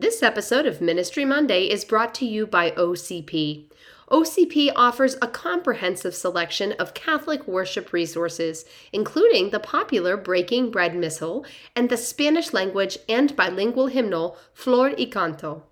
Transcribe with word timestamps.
This 0.00 0.22
episode 0.22 0.64
of 0.64 0.80
Ministry 0.80 1.24
Monday 1.24 1.64
is 1.64 1.84
brought 1.84 2.14
to 2.14 2.24
you 2.24 2.46
by 2.46 2.70
OCP. 2.70 3.64
OCP 4.08 4.70
offers 4.76 5.16
a 5.20 5.26
comprehensive 5.26 6.14
selection 6.14 6.70
of 6.78 6.94
Catholic 6.94 7.48
worship 7.48 7.92
resources, 7.92 8.64
including 8.92 9.50
the 9.50 9.58
popular 9.58 10.16
Breaking 10.16 10.70
Bread 10.70 10.94
Missal 10.94 11.44
and 11.74 11.88
the 11.88 11.96
Spanish 11.96 12.52
language 12.52 12.96
and 13.08 13.34
bilingual 13.34 13.88
hymnal 13.88 14.38
Flor 14.52 14.94
y 14.96 15.06
Canto. 15.06 15.64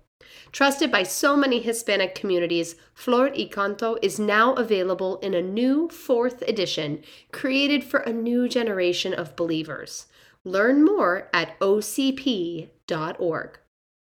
Trusted 0.51 0.91
by 0.91 1.03
so 1.03 1.37
many 1.37 1.61
Hispanic 1.61 2.13
communities, 2.13 2.75
Flor 2.93 3.31
y 3.33 3.47
Canto 3.49 3.95
is 4.01 4.19
now 4.19 4.55
available 4.55 5.19
in 5.19 5.35
a 5.35 5.41
new 5.41 5.87
fourth 5.87 6.41
edition 6.41 7.01
created 7.31 7.81
for 7.81 8.01
a 8.01 8.11
new 8.11 8.49
generation 8.49 9.13
of 9.13 9.37
believers. 9.37 10.07
Learn 10.43 10.83
more 10.83 11.29
at 11.33 11.57
ocp.org. 11.61 12.69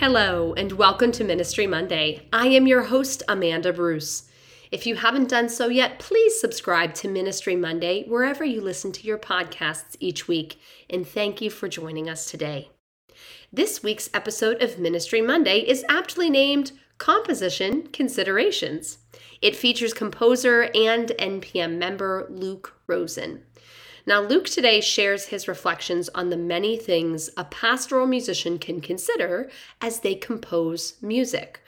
Hello, 0.00 0.54
and 0.54 0.70
welcome 0.70 1.10
to 1.10 1.24
Ministry 1.24 1.66
Monday. 1.66 2.22
I 2.32 2.46
am 2.46 2.68
your 2.68 2.84
host, 2.84 3.24
Amanda 3.26 3.72
Bruce. 3.72 4.30
If 4.70 4.86
you 4.86 4.94
haven't 4.94 5.28
done 5.28 5.48
so 5.48 5.66
yet, 5.66 5.98
please 5.98 6.40
subscribe 6.40 6.94
to 6.94 7.08
Ministry 7.08 7.56
Monday 7.56 8.04
wherever 8.04 8.44
you 8.44 8.60
listen 8.60 8.92
to 8.92 9.08
your 9.08 9.18
podcasts 9.18 9.96
each 9.98 10.28
week, 10.28 10.60
and 10.88 11.04
thank 11.04 11.40
you 11.40 11.50
for 11.50 11.66
joining 11.66 12.08
us 12.08 12.30
today. 12.30 12.70
This 13.52 13.82
week's 13.82 14.08
episode 14.14 14.62
of 14.62 14.78
Ministry 14.78 15.20
Monday 15.20 15.68
is 15.68 15.84
aptly 15.88 16.30
named 16.30 16.70
Composition 16.98 17.88
Considerations. 17.88 18.98
It 19.42 19.56
features 19.56 19.92
composer 19.92 20.70
and 20.76 21.08
NPM 21.18 21.76
member 21.76 22.28
Luke 22.30 22.76
Rosen. 22.86 23.42
Now, 24.08 24.22
Luke 24.22 24.46
today 24.46 24.80
shares 24.80 25.26
his 25.26 25.48
reflections 25.48 26.08
on 26.14 26.30
the 26.30 26.36
many 26.38 26.78
things 26.78 27.28
a 27.36 27.44
pastoral 27.44 28.06
musician 28.06 28.58
can 28.58 28.80
consider 28.80 29.50
as 29.82 30.00
they 30.00 30.14
compose 30.14 30.94
music. 31.02 31.60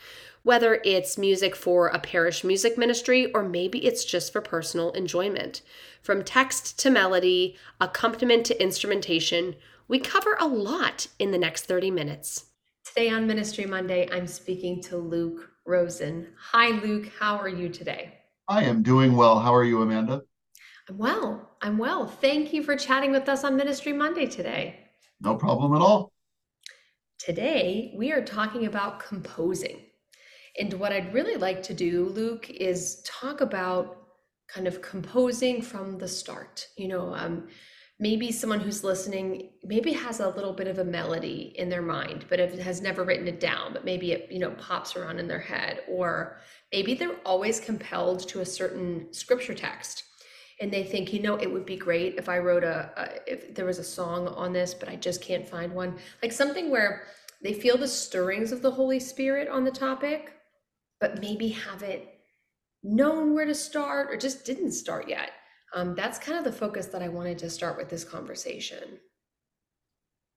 Whether 0.43 0.81
it's 0.83 1.19
music 1.19 1.55
for 1.55 1.89
a 1.89 1.99
parish 1.99 2.43
music 2.43 2.79
ministry 2.79 3.31
or 3.33 3.43
maybe 3.43 3.85
it's 3.85 4.07
just 4.07 4.33
for 4.33 4.41
personal 4.41 4.91
enjoyment. 4.93 5.61
From 6.01 6.25
text 6.25 6.79
to 6.79 6.89
melody, 6.89 7.59
accompaniment 7.79 8.47
to 8.47 8.63
instrumentation, 8.63 9.55
we 9.87 9.99
cover 9.99 10.39
a 10.41 10.47
lot 10.49 11.09
in 11.19 11.33
the 11.33 11.39
next 11.39 11.67
30 11.67 11.91
minutes. 11.91 12.47
Today 12.87 13.11
on 13.11 13.27
Ministry 13.27 13.67
Monday, 13.67 14.09
I'm 14.11 14.27
speaking 14.27 14.81
to 14.85 14.97
Luke 14.97 15.51
Rosen. 15.67 16.29
Hi, 16.53 16.71
Luke. 16.71 17.13
How 17.19 17.37
are 17.37 17.51
you 17.51 17.69
today? 17.69 18.15
I 18.49 18.65
am 18.65 18.83
doing 18.83 19.15
well. 19.15 19.41
How 19.41 19.55
are 19.55 19.63
you, 19.63 19.83
Amanda? 19.83 20.23
I'm 20.91 20.99
well. 20.99 21.49
I'm 21.63 21.79
well. 21.79 22.09
Thank 22.09 22.53
you 22.53 22.65
for 22.65 22.75
chatting 22.75 23.13
with 23.13 23.29
us 23.29 23.45
on 23.45 23.55
Ministry 23.55 23.93
Monday 23.93 24.27
today. 24.27 24.89
No 25.21 25.37
problem 25.37 25.73
at 25.73 25.81
all. 25.81 26.11
Today, 27.21 27.95
we 27.97 28.11
are 28.11 28.25
talking 28.25 28.67
about 28.67 28.99
composing. 28.99 29.83
And 30.59 30.73
what 30.75 30.93
I'd 30.93 31.15
really 31.15 31.37
like 31.37 31.63
to 31.65 31.75
do, 31.75 32.07
Luke, 32.07 32.51
is 32.51 33.05
talk 33.07 33.41
about 33.41 33.99
kind 34.49 34.67
of 34.67 34.83
composing 34.83 35.63
from 35.63 35.97
the 35.97 36.09
start. 36.09 36.67
You 36.77 36.89
know, 36.89 37.15
um, 37.15 37.47
maybe 38.01 38.33
someone 38.33 38.59
who's 38.59 38.83
listening 38.83 39.51
maybe 39.63 39.93
has 39.93 40.19
a 40.19 40.31
little 40.31 40.53
bit 40.53 40.67
of 40.67 40.81
a 40.81 40.85
melody 40.85 41.55
in 41.57 41.69
their 41.69 41.83
mind, 41.83 42.25
but 42.29 42.41
it 42.41 42.59
has 42.59 42.81
never 42.81 43.05
written 43.05 43.29
it 43.29 43.39
down, 43.39 43.73
but 43.73 43.85
maybe 43.85 44.11
it, 44.11 44.27
you 44.29 44.41
know, 44.41 44.51
pops 44.59 44.97
around 44.97 45.21
in 45.21 45.29
their 45.29 45.39
head. 45.39 45.85
Or 45.89 46.41
maybe 46.73 46.95
they're 46.95 47.21
always 47.25 47.61
compelled 47.61 48.27
to 48.31 48.41
a 48.41 48.45
certain 48.45 49.13
scripture 49.13 49.55
text 49.55 50.03
and 50.61 50.71
they 50.71 50.85
think, 50.85 51.13
you 51.13 51.23
know, 51.23 51.37
it 51.37 51.51
would 51.51 51.65
be 51.65 51.77
great 51.77 52.17
if 52.17 52.29
I 52.29 52.39
wrote 52.39 52.65
a, 52.65 52.91
a, 52.97 53.33
if 53.33 53.55
there 53.55 53.65
was 53.65 53.79
a 53.79 53.85
song 53.85 54.29
on 54.29 54.53
this, 54.53 54.75
but 54.75 54.89
I 54.89 54.97
just 54.97 55.23
can't 55.23 55.49
find 55.49 55.73
one. 55.73 55.97
Like 56.23 56.33
something 56.33 56.71
where 56.71 57.05
they 57.43 57.55
feel 57.55 57.79
the 57.79 57.89
stirrings 57.89 58.53
of 58.53 58.61
the 58.61 58.71
Holy 58.71 59.01
Spirit 59.01 59.49
on 59.49 59.65
the 59.65 59.71
topic, 59.71 60.35
but 61.01 61.21
maybe 61.21 61.49
haven't 61.49 62.03
known 62.83 63.35
where 63.35 63.47
to 63.47 63.55
start 63.55 64.11
or 64.11 64.17
just 64.17 64.45
didn't 64.45 64.73
start 64.73 65.09
yet. 65.09 65.31
Um, 65.75 65.95
that's 65.95 66.19
kind 66.19 66.37
of 66.37 66.45
the 66.45 66.53
focus 66.53 66.87
that 66.87 67.03
I 67.03 67.09
wanted 67.09 67.39
to 67.39 67.51
start 67.51 67.77
with 67.77 67.89
this 67.89 68.05
conversation. 68.05 68.99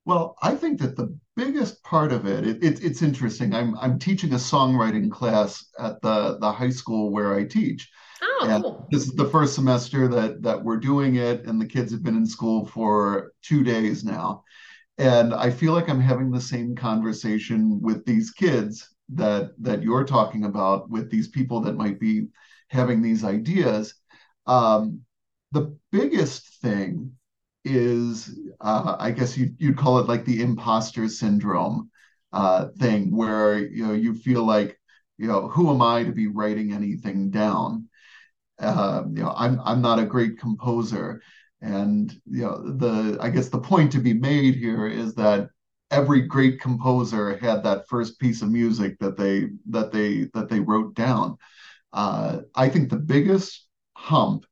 Well, 0.06 0.36
I 0.42 0.56
think 0.56 0.80
that 0.82 0.96
the 0.96 1.18
biggest 1.36 1.82
part 1.84 2.12
of 2.12 2.26
it, 2.26 2.46
it, 2.46 2.64
it, 2.64 2.84
it's 2.84 3.02
interesting. 3.02 3.54
I'm 3.54 3.78
I'm 3.78 3.98
teaching 3.98 4.34
a 4.34 4.38
songwriting 4.38 5.10
class 5.10 5.66
at 5.80 6.02
the 6.02 6.38
the 6.40 6.52
high 6.52 6.70
school 6.70 7.10
where 7.10 7.34
I 7.34 7.46
teach, 7.46 7.90
Oh, 8.26 8.60
cool. 8.62 8.88
this 8.92 9.04
is 9.04 9.14
the 9.14 9.30
first 9.30 9.54
semester 9.56 10.08
that 10.08 10.42
that 10.44 10.64
we're 10.64 10.78
doing 10.78 11.16
it, 11.16 11.46
and 11.46 11.60
the 11.60 11.66
kids 11.66 11.92
have 11.92 12.04
been 12.04 12.16
in 12.16 12.26
school 12.26 12.66
for 12.66 13.34
two 13.42 13.64
days 13.64 14.04
now. 14.04 14.44
And 14.98 15.34
I 15.34 15.50
feel 15.52 15.74
like 15.74 15.90
I'm 15.90 16.00
having 16.02 16.32
the 16.32 16.42
same 16.42 16.76
conversation 16.76 17.82
with 17.82 18.06
these 18.06 18.32
kids 18.32 18.90
that 19.10 19.52
that 19.60 19.84
you're 19.84 20.06
talking 20.06 20.46
about 20.46 20.90
with 20.90 21.10
these 21.12 21.28
people 21.30 21.62
that 21.62 21.76
might 21.76 22.00
be 22.00 22.28
having 22.70 23.02
these 23.02 23.24
ideas. 23.24 23.96
Um, 24.48 25.02
the 25.52 25.78
biggest 25.92 26.62
thing 26.62 27.14
is, 27.66 28.38
uh, 28.62 28.96
I 29.00 29.12
guess 29.12 29.38
you, 29.38 29.54
you'd 29.58 29.78
call 29.78 30.00
it 30.00 30.08
like 30.08 30.26
the 30.26 30.42
imposter 30.42 31.08
syndrome 31.08 31.90
uh, 32.34 32.68
thing, 32.80 33.16
where 33.16 33.58
you 33.60 33.86
know 33.88 33.94
you 33.94 34.14
feel 34.16 34.44
like, 34.46 34.80
you 35.18 35.28
know, 35.28 35.48
who 35.50 35.70
am 35.72 35.82
I 35.82 36.04
to 36.04 36.12
be 36.12 36.28
writing 36.28 36.74
anything 36.74 37.30
down? 37.32 37.90
Uh, 38.64 39.04
you 39.10 39.24
know, 39.24 39.34
I'm 39.36 39.60
I'm 39.62 39.82
not 39.82 40.00
a 40.00 40.06
great 40.06 40.40
composer, 40.40 41.22
and 41.62 42.12
you 42.26 42.44
know, 42.44 42.64
the 42.78 43.18
I 43.22 43.30
guess 43.30 43.50
the 43.50 43.60
point 43.60 43.92
to 43.94 44.00
be 44.00 44.14
made 44.14 44.56
here 44.56 44.88
is 44.88 45.16
that 45.16 45.50
every 45.92 46.22
great 46.22 46.60
composer 46.60 47.38
had 47.38 47.64
that 47.64 47.88
first 47.88 48.20
piece 48.20 48.42
of 48.42 48.50
music 48.52 48.98
that 49.00 49.18
they 49.18 49.50
that 49.70 49.92
they 49.92 50.30
that 50.34 50.50
they 50.50 50.60
wrote 50.60 50.96
down. 50.96 51.38
Uh, 51.94 52.42
I 52.56 52.70
think 52.70 52.90
the 52.90 52.98
biggest 52.98 53.68
hump 53.96 54.46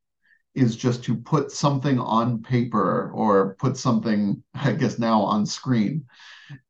is 0.55 0.75
just 0.75 1.03
to 1.05 1.15
put 1.15 1.51
something 1.51 1.99
on 1.99 2.41
paper 2.43 3.11
or 3.13 3.55
put 3.55 3.77
something, 3.77 4.43
I 4.55 4.73
guess 4.73 4.99
now 4.99 5.21
on 5.21 5.45
screen, 5.45 6.05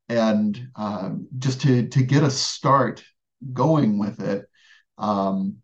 and 0.10 0.70
uh, 0.76 1.12
just 1.40 1.62
to 1.62 1.88
to 1.88 2.04
get 2.04 2.24
a 2.24 2.32
start 2.32 3.04
going 3.54 3.98
with 4.00 4.20
it. 4.22 4.46
Um, 4.98 5.58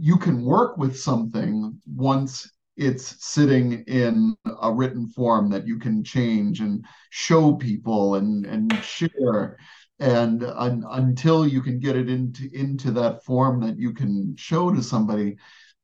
you 0.00 0.16
can 0.16 0.44
work 0.44 0.76
with 0.76 0.98
something 0.98 1.80
once 1.86 2.50
it's 2.76 3.16
sitting 3.24 3.82
in 3.88 4.36
a 4.62 4.72
written 4.72 5.08
form 5.08 5.50
that 5.50 5.66
you 5.66 5.78
can 5.78 6.04
change 6.04 6.60
and 6.60 6.84
show 7.10 7.54
people 7.54 8.14
and 8.16 8.46
and 8.46 8.72
share. 8.82 9.58
And 10.00 10.44
un, 10.44 10.84
until 10.90 11.46
you 11.46 11.60
can 11.60 11.80
get 11.80 11.96
it 11.96 12.08
into 12.08 12.48
into 12.52 12.92
that 12.92 13.24
form 13.24 13.60
that 13.62 13.78
you 13.78 13.92
can 13.92 14.36
show 14.36 14.72
to 14.72 14.82
somebody 14.82 15.36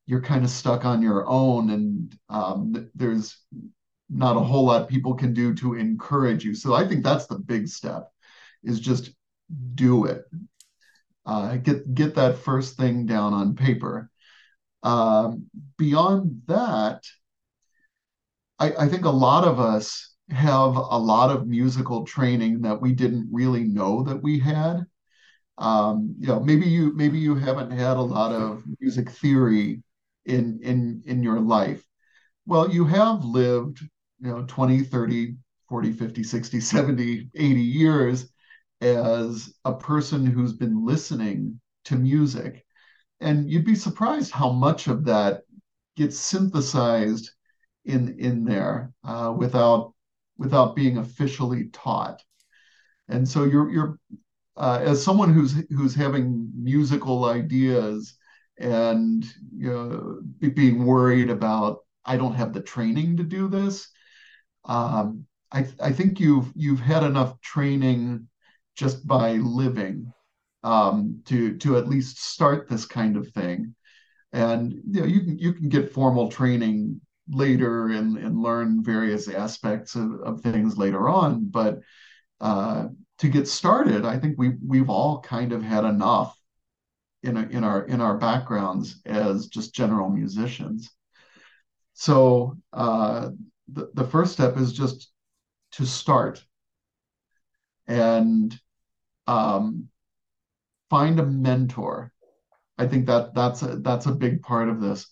you're 0.07 0.21
kind 0.21 0.45
of 0.45 0.51
stuck 0.51 0.85
on 0.85 1.03
your 1.03 1.27
own. 1.27 1.71
And 1.71 2.19
um, 2.29 2.91
there's 2.95 3.39
not 4.11 4.37
a 4.37 4.41
whole 4.41 4.67
lot 4.67 4.89
people 4.89 5.15
can 5.15 5.33
do 5.33 5.55
to 5.55 5.75
encourage 5.75 6.45
you. 6.45 6.55
So 6.55 6.75
i 6.75 6.87
think 6.87 7.03
that's 7.03 7.27
the 7.27 7.39
big 7.39 7.69
step 7.69 8.11
is 8.63 8.81
just 8.81 9.11
do 9.75 10.05
it 10.07 10.25
uh, 11.27 11.57
get 11.57 11.95
get 11.95 12.15
that 12.17 12.39
first 12.39 12.77
thing 12.77 13.07
down 13.07 13.33
on 13.33 13.57
paper. 13.57 14.11
Um, 14.83 15.47
beyond 15.79 16.43
that, 16.47 17.05
I, 18.59 18.73
I 18.79 18.89
think 18.89 19.05
a 19.05 19.11
lot 19.11 19.45
of 19.45 19.61
us 19.61 20.15
have 20.31 20.77
a 20.77 20.99
lot 20.99 21.31
of 21.31 21.47
musical 21.47 22.05
training 22.05 22.63
that 22.63 22.81
we 22.81 22.93
didn't 22.93 23.29
really 23.33 23.65
know 23.65 24.03
that 24.05 24.23
we 24.23 24.39
had. 24.39 24.87
Um, 25.59 26.17
you 26.19 26.29
know, 26.29 26.41
maybe 26.41 26.67
you 26.67 26.95
maybe 26.95 27.19
you 27.19 27.35
haven't 27.37 27.73
had 27.73 27.97
a 27.97 28.03
lot 28.03 28.33
of 28.33 28.65
music 28.81 29.11
theory 29.11 29.83
in 30.27 30.61
in 30.63 31.03
in 31.07 31.23
your 31.23 31.41
life. 31.41 31.85
Well, 32.47 32.71
you 32.71 32.87
have 32.87 33.25
lived, 33.25 33.81
you 34.21 34.31
know, 34.31 34.45
20, 34.49 34.83
30, 34.85 35.37
40, 35.69 35.93
50, 35.93 36.25
60, 36.25 36.61
70, 36.61 37.31
80 37.35 37.61
years 37.63 38.31
as 38.81 39.53
a 39.65 39.73
person 39.73 40.27
who's 40.27 40.53
been 40.53 40.85
listening 40.85 41.61
to 41.85 41.97
music. 41.97 42.65
And 43.21 43.49
you'd 43.51 43.65
be 43.65 43.75
surprised 43.75 44.33
how 44.33 44.51
much 44.51 44.89
of 44.89 45.05
that 45.05 45.43
gets 45.97 46.19
synthesized 46.19 47.31
in 47.85 48.19
in 48.19 48.45
there 48.45 48.93
uh, 49.05 49.33
without 49.37 49.95
without 50.39 50.75
being 50.75 50.99
officially 50.99 51.69
taught. 51.73 52.23
And 53.09 53.29
so 53.29 53.45
you're 53.45 53.71
you're 53.71 53.99
uh, 54.57 54.81
as 54.83 55.03
someone 55.03 55.33
who's 55.33 55.55
who's 55.71 55.95
having 55.95 56.51
musical 56.55 57.25
ideas 57.25 58.17
and 58.59 59.25
you 59.57 59.71
know 59.71 60.51
being 60.51 60.85
worried 60.85 61.31
about 61.31 61.79
I 62.05 62.17
don't 62.17 62.35
have 62.35 62.53
the 62.53 62.61
training 62.61 63.17
to 63.17 63.25
do 63.25 63.49
this. 63.49 63.89
Um, 64.65 65.27
I 65.53 65.67
I 65.81 65.93
think 65.93 66.21
you've 66.21 66.53
you've 66.55 66.81
had 66.81 67.03
enough 67.03 67.41
training 67.41 68.29
just 68.75 69.07
by 69.07 69.33
living 69.33 70.13
um, 70.63 71.21
to 71.27 71.57
to 71.59 71.77
at 71.77 71.89
least 71.89 72.19
start 72.19 72.69
this 72.69 72.87
kind 72.87 73.17
of 73.17 73.29
thing. 73.29 73.75
And 74.33 74.73
you 74.73 75.01
know 75.01 75.07
you 75.07 75.21
can 75.21 75.39
you 75.39 75.53
can 75.53 75.69
get 75.69 75.93
formal 75.93 76.31
training 76.31 77.01
later 77.29 77.89
and, 77.89 78.19
and 78.19 78.43
learn 78.43 78.83
various 78.83 79.29
aspects 79.29 79.95
of, 79.95 80.21
of 80.21 80.41
things 80.41 80.77
later 80.77 81.09
on. 81.09 81.47
But 81.49 81.81
uh, 82.41 82.89
to 83.19 83.29
get 83.29 83.49
started, 83.49 84.05
I 84.05 84.19
think 84.19 84.37
we 84.39 84.55
we've 84.67 84.91
all 84.91 85.21
kind 85.21 85.53
of 85.53 85.63
had 85.63 85.85
enough 85.85 86.37
in 87.23 87.37
a, 87.37 87.43
in 87.43 87.65
our 87.65 87.85
in 87.85 88.01
our 88.01 88.19
backgrounds 88.19 89.01
as 89.07 89.47
just 89.47 89.75
general 89.75 90.09
musicians. 90.09 90.91
So 91.93 92.57
uh, 92.73 93.31
the 93.69 93.91
the 93.95 94.05
first 94.05 94.33
step 94.33 94.57
is 94.57 94.73
just 94.73 95.11
to 95.73 95.87
start 95.87 96.45
and 97.87 98.59
um, 99.27 99.89
find 100.91 101.19
a 101.21 101.27
mentor. 101.27 102.13
I 102.77 102.87
think 102.87 103.07
that 103.07 103.35
that's 103.35 103.63
a 103.63 103.77
that's 103.77 104.07
a 104.07 104.13
big 104.13 104.43
part 104.43 104.69
of 104.69 104.81
this 104.81 105.07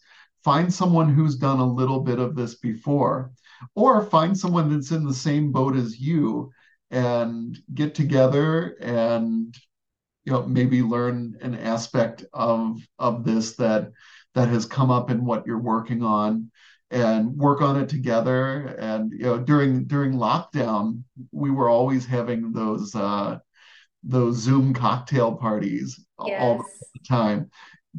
find 0.45 0.73
someone 0.73 1.09
who's 1.09 1.37
done 1.37 1.59
a 1.59 1.73
little 1.73 2.01
bit 2.01 2.19
of 2.19 2.35
this 2.35 2.57
before, 2.57 3.33
or 3.75 4.05
find 4.05 4.37
someone 4.37 4.73
that's 4.73 4.91
in 4.91 5.05
the 5.05 5.15
same 5.15 5.53
boat 5.53 5.77
as 5.77 6.01
you 6.01 6.51
and 6.91 7.59
get 7.75 7.95
together 7.95 8.77
and 8.81 9.57
you 10.25 10.33
know 10.33 10.43
maybe 10.43 10.83
learn 10.83 11.37
an 11.41 11.55
aspect 11.55 12.25
of 12.33 12.79
of 12.99 13.25
this 13.25 13.57
that 13.57 13.91
that 14.35 14.49
has 14.49 14.67
come 14.67 14.91
up 14.91 15.11
in 15.11 15.25
what 15.25 15.47
you're 15.47 15.59
working 15.59 16.03
on 16.03 16.51
and 16.91 17.35
work 17.37 17.63
on 17.63 17.81
it 17.81 17.89
together 17.89 18.77
and 18.79 19.13
you 19.13 19.25
know 19.25 19.39
during 19.39 19.85
during 19.85 20.13
lockdown 20.13 21.03
we 21.31 21.51
were 21.51 21.71
always 21.71 22.05
having 22.05 22.53
those 22.53 22.95
uh 22.95 23.39
those 24.03 24.37
zoom 24.37 24.75
cocktail 24.75 25.35
parties 25.35 26.05
yes. 26.27 26.41
all 26.41 26.59
the 26.59 27.01
time. 27.09 27.51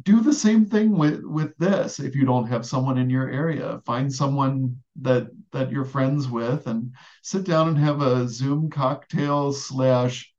Do 0.02 0.20
the 0.20 0.32
same 0.32 0.66
thing 0.66 0.98
with 0.98 1.22
with 1.24 1.56
this 1.58 2.00
if 2.00 2.16
you 2.16 2.24
don't 2.24 2.48
have 2.48 2.66
someone 2.66 2.98
in 2.98 3.08
your 3.08 3.28
area. 3.28 3.80
Find 3.86 4.12
someone 4.12 4.76
that 5.00 5.28
that 5.52 5.70
you're 5.70 5.84
friends 5.84 6.28
with 6.28 6.66
and 6.66 6.92
sit 7.22 7.44
down 7.44 7.68
and 7.68 7.78
have 7.78 8.02
a 8.02 8.28
zoom 8.28 8.70
cocktail 8.70 9.52
slash 9.52 10.32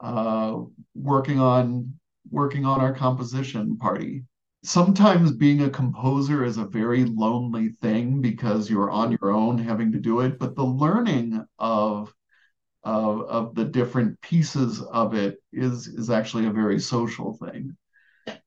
uh, 0.00 0.56
working 0.94 1.38
on 1.38 1.92
working 2.30 2.64
on 2.64 2.80
our 2.80 2.94
composition 2.94 3.76
party. 3.76 4.24
Sometimes 4.64 5.30
being 5.32 5.62
a 5.62 5.70
composer 5.70 6.42
is 6.42 6.56
a 6.56 6.64
very 6.64 7.04
lonely 7.04 7.68
thing 7.68 8.22
because 8.22 8.70
you're 8.70 8.90
on 8.90 9.12
your 9.20 9.30
own 9.30 9.58
having 9.58 9.92
to 9.92 10.00
do 10.00 10.20
it 10.20 10.38
but 10.38 10.56
the 10.56 10.64
learning 10.64 11.44
of 11.58 12.10
of, 12.84 13.22
of 13.22 13.54
the 13.54 13.64
different 13.64 14.20
pieces 14.20 14.80
of 14.82 15.14
it 15.14 15.38
is 15.52 15.88
is 15.88 16.10
actually 16.10 16.46
a 16.46 16.50
very 16.50 16.78
social 16.78 17.34
thing. 17.36 17.76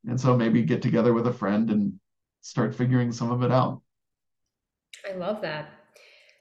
And 0.07 0.19
so 0.19 0.36
maybe 0.36 0.63
get 0.63 0.81
together 0.81 1.13
with 1.13 1.28
a 1.28 1.34
friend 1.34 1.69
and 1.69 2.00
start 2.42 2.75
figuring 2.75 3.12
some 3.12 3.31
of 3.31 3.44
it 3.44 3.51
out. 3.51 3.81
I 5.10 5.16
love 5.16 5.42
that. 5.42 5.69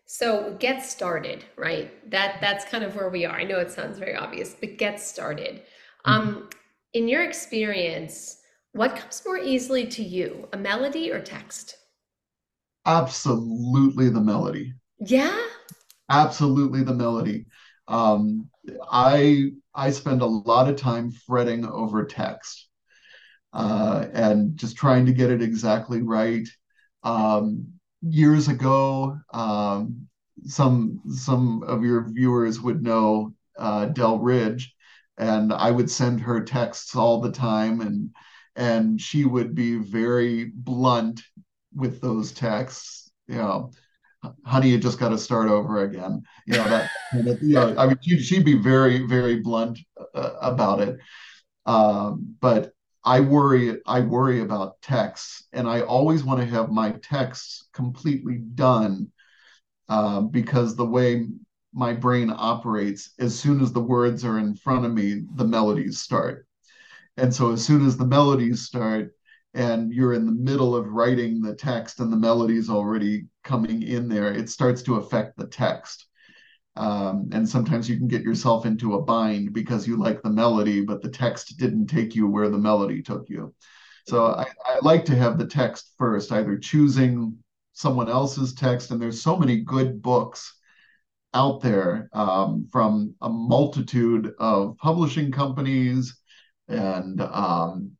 So 0.06 0.56
get 0.58 0.84
started 0.84 1.44
right? 1.56 1.90
That 2.10 2.38
that's 2.40 2.64
kind 2.64 2.84
of 2.84 2.94
where 2.96 3.08
we 3.10 3.24
are. 3.24 3.36
I 3.36 3.44
know 3.44 3.58
it 3.58 3.70
sounds 3.70 3.98
very 3.98 4.14
obvious 4.14 4.54
but 4.54 4.78
get 4.78 5.00
started. 5.00 5.62
Mm-hmm. 6.06 6.12
um 6.12 6.48
in 6.92 7.08
your 7.08 7.24
experience 7.24 8.38
what 8.72 8.96
comes 8.96 9.22
more 9.26 9.38
easily 9.38 9.86
to 9.86 10.02
you 10.02 10.48
a 10.52 10.56
melody 10.56 11.10
or 11.10 11.20
text? 11.20 11.76
Absolutely 12.86 14.08
the 14.10 14.20
melody. 14.20 14.74
Yeah? 15.00 15.36
Absolutely 16.08 16.82
the 16.84 16.94
melody 16.94 17.46
um 17.88 18.48
i 18.90 19.50
i 19.74 19.90
spend 19.90 20.22
a 20.22 20.26
lot 20.26 20.68
of 20.68 20.76
time 20.76 21.10
fretting 21.10 21.64
over 21.66 22.04
text 22.04 22.68
uh, 23.52 24.06
and 24.12 24.56
just 24.56 24.76
trying 24.76 25.06
to 25.06 25.12
get 25.12 25.30
it 25.30 25.42
exactly 25.42 26.02
right. 26.02 26.46
Um, 27.02 27.66
years 28.02 28.48
ago, 28.48 29.18
um, 29.32 30.08
some 30.44 31.00
some 31.08 31.62
of 31.62 31.82
your 31.84 32.04
viewers 32.10 32.60
would 32.60 32.82
know 32.82 33.32
uh, 33.58 33.86
Del 33.86 34.18
Ridge, 34.18 34.74
and 35.18 35.52
I 35.52 35.70
would 35.70 35.90
send 35.90 36.20
her 36.20 36.42
texts 36.44 36.94
all 36.94 37.20
the 37.20 37.32
time, 37.32 37.80
and 37.80 38.10
and 38.56 39.00
she 39.00 39.24
would 39.24 39.54
be 39.54 39.76
very 39.76 40.44
blunt 40.54 41.22
with 41.74 42.00
those 42.00 42.32
texts. 42.32 43.10
You 43.28 43.36
know, 43.36 43.70
honey, 44.44 44.70
you 44.70 44.78
just 44.78 44.98
got 44.98 45.10
to 45.10 45.18
start 45.18 45.48
over 45.48 45.84
again. 45.84 46.22
You 46.46 46.54
know 46.54 46.64
that. 46.64 46.90
you 47.42 47.54
know, 47.54 47.74
I 47.76 47.86
mean, 47.86 47.98
she'd, 48.02 48.22
she'd 48.22 48.44
be 48.44 48.58
very 48.58 49.06
very 49.06 49.40
blunt 49.40 49.78
uh, 50.14 50.34
about 50.40 50.80
it. 50.80 50.98
Um, 51.66 52.36
but 52.40 52.72
I 53.04 53.20
worry 53.20 53.80
I 53.86 54.00
worry 54.00 54.40
about 54.40 54.80
texts, 54.82 55.44
and 55.52 55.68
I 55.68 55.82
always 55.82 56.24
want 56.24 56.40
to 56.40 56.46
have 56.46 56.70
my 56.70 56.92
texts 57.02 57.68
completely 57.72 58.38
done 58.38 59.12
uh, 59.88 60.20
because 60.22 60.74
the 60.74 60.86
way 60.86 61.26
my 61.72 61.92
brain 61.92 62.32
operates, 62.34 63.10
as 63.18 63.38
soon 63.38 63.60
as 63.60 63.72
the 63.72 63.82
words 63.82 64.24
are 64.24 64.38
in 64.38 64.56
front 64.56 64.86
of 64.86 64.92
me, 64.92 65.22
the 65.34 65.44
melodies 65.44 66.00
start. 66.00 66.46
And 67.16 67.32
so 67.34 67.52
as 67.52 67.64
soon 67.64 67.86
as 67.86 67.96
the 67.96 68.06
melodies 68.06 68.62
start, 68.62 69.15
and 69.56 69.90
you're 69.90 70.12
in 70.12 70.26
the 70.26 70.32
middle 70.32 70.76
of 70.76 70.86
writing 70.86 71.40
the 71.40 71.54
text 71.54 71.98
and 71.98 72.12
the 72.12 72.16
melody's 72.16 72.68
already 72.68 73.24
coming 73.42 73.82
in 73.82 74.06
there, 74.06 74.30
it 74.30 74.50
starts 74.50 74.82
to 74.82 74.96
affect 74.96 75.36
the 75.36 75.46
text. 75.46 76.06
Um, 76.76 77.30
and 77.32 77.48
sometimes 77.48 77.88
you 77.88 77.96
can 77.96 78.06
get 78.06 78.20
yourself 78.20 78.66
into 78.66 78.94
a 78.94 79.02
bind 79.02 79.54
because 79.54 79.88
you 79.88 79.96
like 79.96 80.20
the 80.20 80.28
melody, 80.28 80.84
but 80.84 81.00
the 81.00 81.08
text 81.08 81.56
didn't 81.58 81.86
take 81.86 82.14
you 82.14 82.28
where 82.28 82.50
the 82.50 82.58
melody 82.58 83.00
took 83.00 83.30
you. 83.30 83.54
So 84.06 84.26
I, 84.26 84.46
I 84.66 84.78
like 84.82 85.06
to 85.06 85.16
have 85.16 85.38
the 85.38 85.46
text 85.46 85.94
first, 85.96 86.30
either 86.32 86.58
choosing 86.58 87.38
someone 87.72 88.10
else's 88.10 88.52
text, 88.52 88.90
and 88.90 89.00
there's 89.00 89.22
so 89.22 89.38
many 89.38 89.62
good 89.62 90.02
books 90.02 90.54
out 91.32 91.62
there 91.62 92.10
um, 92.12 92.68
from 92.70 93.14
a 93.22 93.28
multitude 93.30 94.34
of 94.38 94.76
publishing 94.76 95.32
companies 95.32 96.18
and 96.68 97.22
um, 97.22 97.95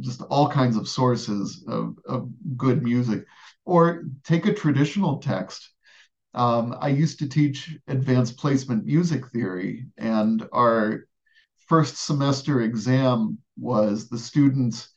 just 0.00 0.22
all 0.22 0.48
kinds 0.48 0.76
of 0.76 0.88
sources 0.88 1.64
of, 1.68 1.96
of 2.06 2.28
good 2.56 2.82
music. 2.82 3.24
Or 3.64 4.04
take 4.24 4.46
a 4.46 4.54
traditional 4.54 5.18
text 5.18 5.70
um, 6.36 6.76
I 6.78 6.88
used 6.88 7.18
to 7.20 7.28
teach 7.28 7.76
advanced 7.88 8.36
placement 8.36 8.84
music 8.84 9.26
theory, 9.28 9.86
and 9.96 10.46
our 10.52 11.06
first 11.66 11.96
semester 11.96 12.60
exam 12.60 13.38
was 13.56 14.10
the 14.10 14.18
students 14.18 14.90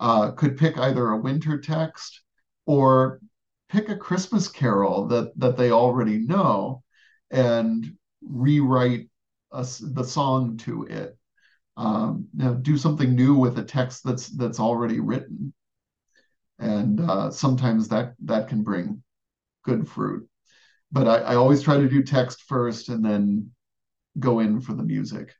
uh, 0.00 0.30
could 0.30 0.56
pick 0.56 0.78
either 0.78 1.10
a 1.10 1.20
winter 1.20 1.60
text 1.60 2.22
or 2.64 3.20
pick 3.68 3.90
a 3.90 3.96
Christmas 3.96 4.48
carol 4.48 5.06
that 5.08 5.38
that 5.38 5.58
they 5.58 5.72
already 5.72 6.20
know 6.20 6.82
and 7.30 7.94
rewrite 8.22 9.10
a, 9.52 9.66
the 9.82 10.04
song 10.04 10.56
to 10.56 10.84
it. 10.84 11.17
Um, 11.78 12.28
you 12.36 12.44
know, 12.44 12.54
do 12.54 12.76
something 12.76 13.14
new 13.14 13.34
with 13.34 13.58
a 13.58 13.64
text 13.64 14.02
that's 14.04 14.28
that's 14.28 14.60
already 14.60 15.00
written, 15.00 15.54
and 16.58 17.00
uh, 17.00 17.30
sometimes 17.30 17.88
that 17.88 18.14
that 18.24 18.48
can 18.48 18.62
bring 18.62 19.02
good 19.64 19.88
fruit 19.88 20.28
but 20.90 21.06
I, 21.06 21.18
I 21.18 21.34
always 21.34 21.62
try 21.62 21.76
to 21.76 21.88
do 21.88 22.02
text 22.02 22.42
first 22.42 22.88
and 22.88 23.04
then 23.04 23.50
go 24.18 24.40
in 24.40 24.60
for 24.60 24.72
the 24.72 24.82
music. 24.82 25.34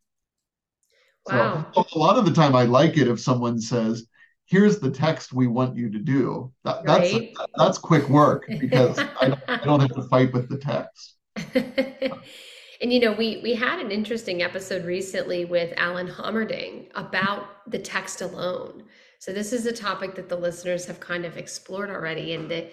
Wow. 1.26 1.66
So 1.75 1.85
a 1.95 1.99
lot 1.99 2.18
of 2.18 2.25
the 2.25 2.33
time 2.33 2.54
I 2.54 2.64
like 2.64 2.97
it 2.97 3.09
if 3.09 3.21
someone 3.21 3.61
says, 3.61 4.07
here's 4.47 4.78
the 4.78 4.90
text 4.90 5.33
we 5.33 5.47
want 5.47 5.76
you 5.76 5.90
to 5.90 5.99
do. 5.99 6.52
That, 6.64 6.85
that's 6.85 7.12
right? 7.12 7.35
that's 7.57 7.78
quick 7.78 8.09
work 8.09 8.47
because 8.49 8.99
I, 9.21 9.37
I 9.49 9.64
don't 9.64 9.80
have 9.80 9.95
to 9.95 10.02
fight 10.09 10.33
with 10.33 10.49
the 10.49 10.59
text. 10.59 11.16
and 12.81 12.93
you 12.93 13.01
know, 13.01 13.13
we 13.13 13.41
we 13.43 13.55
had 13.55 13.81
an 13.81 13.91
interesting 13.91 14.43
episode 14.43 14.85
recently 14.85 15.45
with 15.45 15.73
Alan 15.77 16.07
Hommerding 16.07 16.87
about 16.95 17.71
the 17.71 17.79
text 17.79 18.21
alone. 18.21 18.85
So 19.19 19.33
this 19.33 19.53
is 19.53 19.67
a 19.67 19.73
topic 19.73 20.15
that 20.15 20.29
the 20.29 20.37
listeners 20.37 20.87
have 20.87 21.01
kind 21.01 21.25
of 21.25 21.37
explored 21.37 21.91
already, 21.91 22.35
and 22.35 22.49
the, 22.49 22.69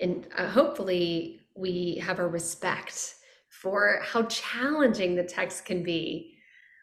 and 0.00 0.26
uh, 0.36 0.48
hopefully 0.48 1.40
we 1.54 1.96
have 2.02 2.20
a 2.20 2.26
respect 2.26 3.16
for 3.50 4.00
how 4.02 4.22
challenging 4.24 5.14
the 5.14 5.24
text 5.24 5.66
can 5.66 5.82
be. 5.82 6.38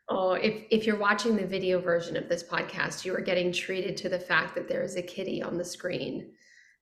Oh, 0.09 0.33
if 0.33 0.63
if 0.69 0.85
you're 0.85 0.99
watching 0.99 1.35
the 1.35 1.47
video 1.47 1.81
version 1.81 2.15
of 2.15 2.29
this 2.29 2.43
podcast, 2.43 3.05
you 3.05 3.15
are 3.15 3.21
getting 3.21 3.51
treated 3.51 3.97
to 3.97 4.09
the 4.09 4.19
fact 4.19 4.53
that 4.53 4.67
there 4.67 4.83
is 4.83 4.97
a 4.97 5.01
kitty 5.01 5.41
on 5.41 5.57
the 5.57 5.65
screen. 5.65 6.31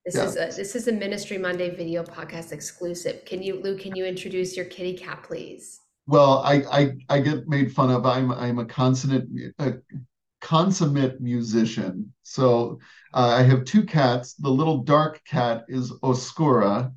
This 0.05 0.15
yeah. 0.15 0.25
is 0.25 0.35
a 0.35 0.57
this 0.57 0.75
is 0.75 0.89
a 0.89 0.91
Ministry 0.91 1.37
Monday 1.37 1.73
video 1.73 2.03
podcast 2.03 2.51
exclusive. 2.51 3.23
Can 3.23 3.41
you, 3.41 3.61
Lou? 3.61 3.77
Can 3.77 3.95
you 3.95 4.05
introduce 4.05 4.57
your 4.57 4.65
kitty 4.65 4.97
cat, 4.97 5.23
please? 5.23 5.79
Well, 6.07 6.39
I 6.39 6.63
I, 6.71 6.91
I 7.09 7.19
get 7.19 7.47
made 7.47 7.73
fun 7.73 7.91
of. 7.91 8.05
I'm 8.05 8.31
I'm 8.31 8.59
a 8.59 8.65
consonant 8.65 9.29
a 9.59 9.73
consummate 10.41 11.19
musician. 11.19 12.13
So 12.21 12.79
uh, 13.13 13.35
I 13.39 13.43
have 13.43 13.65
two 13.65 13.83
cats. 13.83 14.35
The 14.35 14.49
little 14.49 14.83
dark 14.83 15.21
cat 15.25 15.65
is 15.67 15.91
Oscura, 16.03 16.91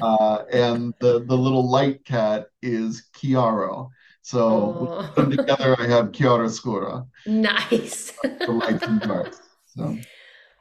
uh, 0.00 0.38
and 0.52 0.94
the 1.00 1.24
the 1.24 1.36
little 1.36 1.68
light 1.68 2.04
cat 2.04 2.46
is 2.62 3.08
Chiaro. 3.16 3.90
So 4.22 4.88
oh. 4.88 5.12
them 5.16 5.30
together, 5.36 5.76
I 5.78 5.86
have 5.86 6.12
Chiaroscura. 6.12 7.06
Nice. 7.26 8.12
the 8.22 8.52
lights 8.52 8.82
and 8.82 9.00
darks. 9.00 9.40
So. 9.66 9.98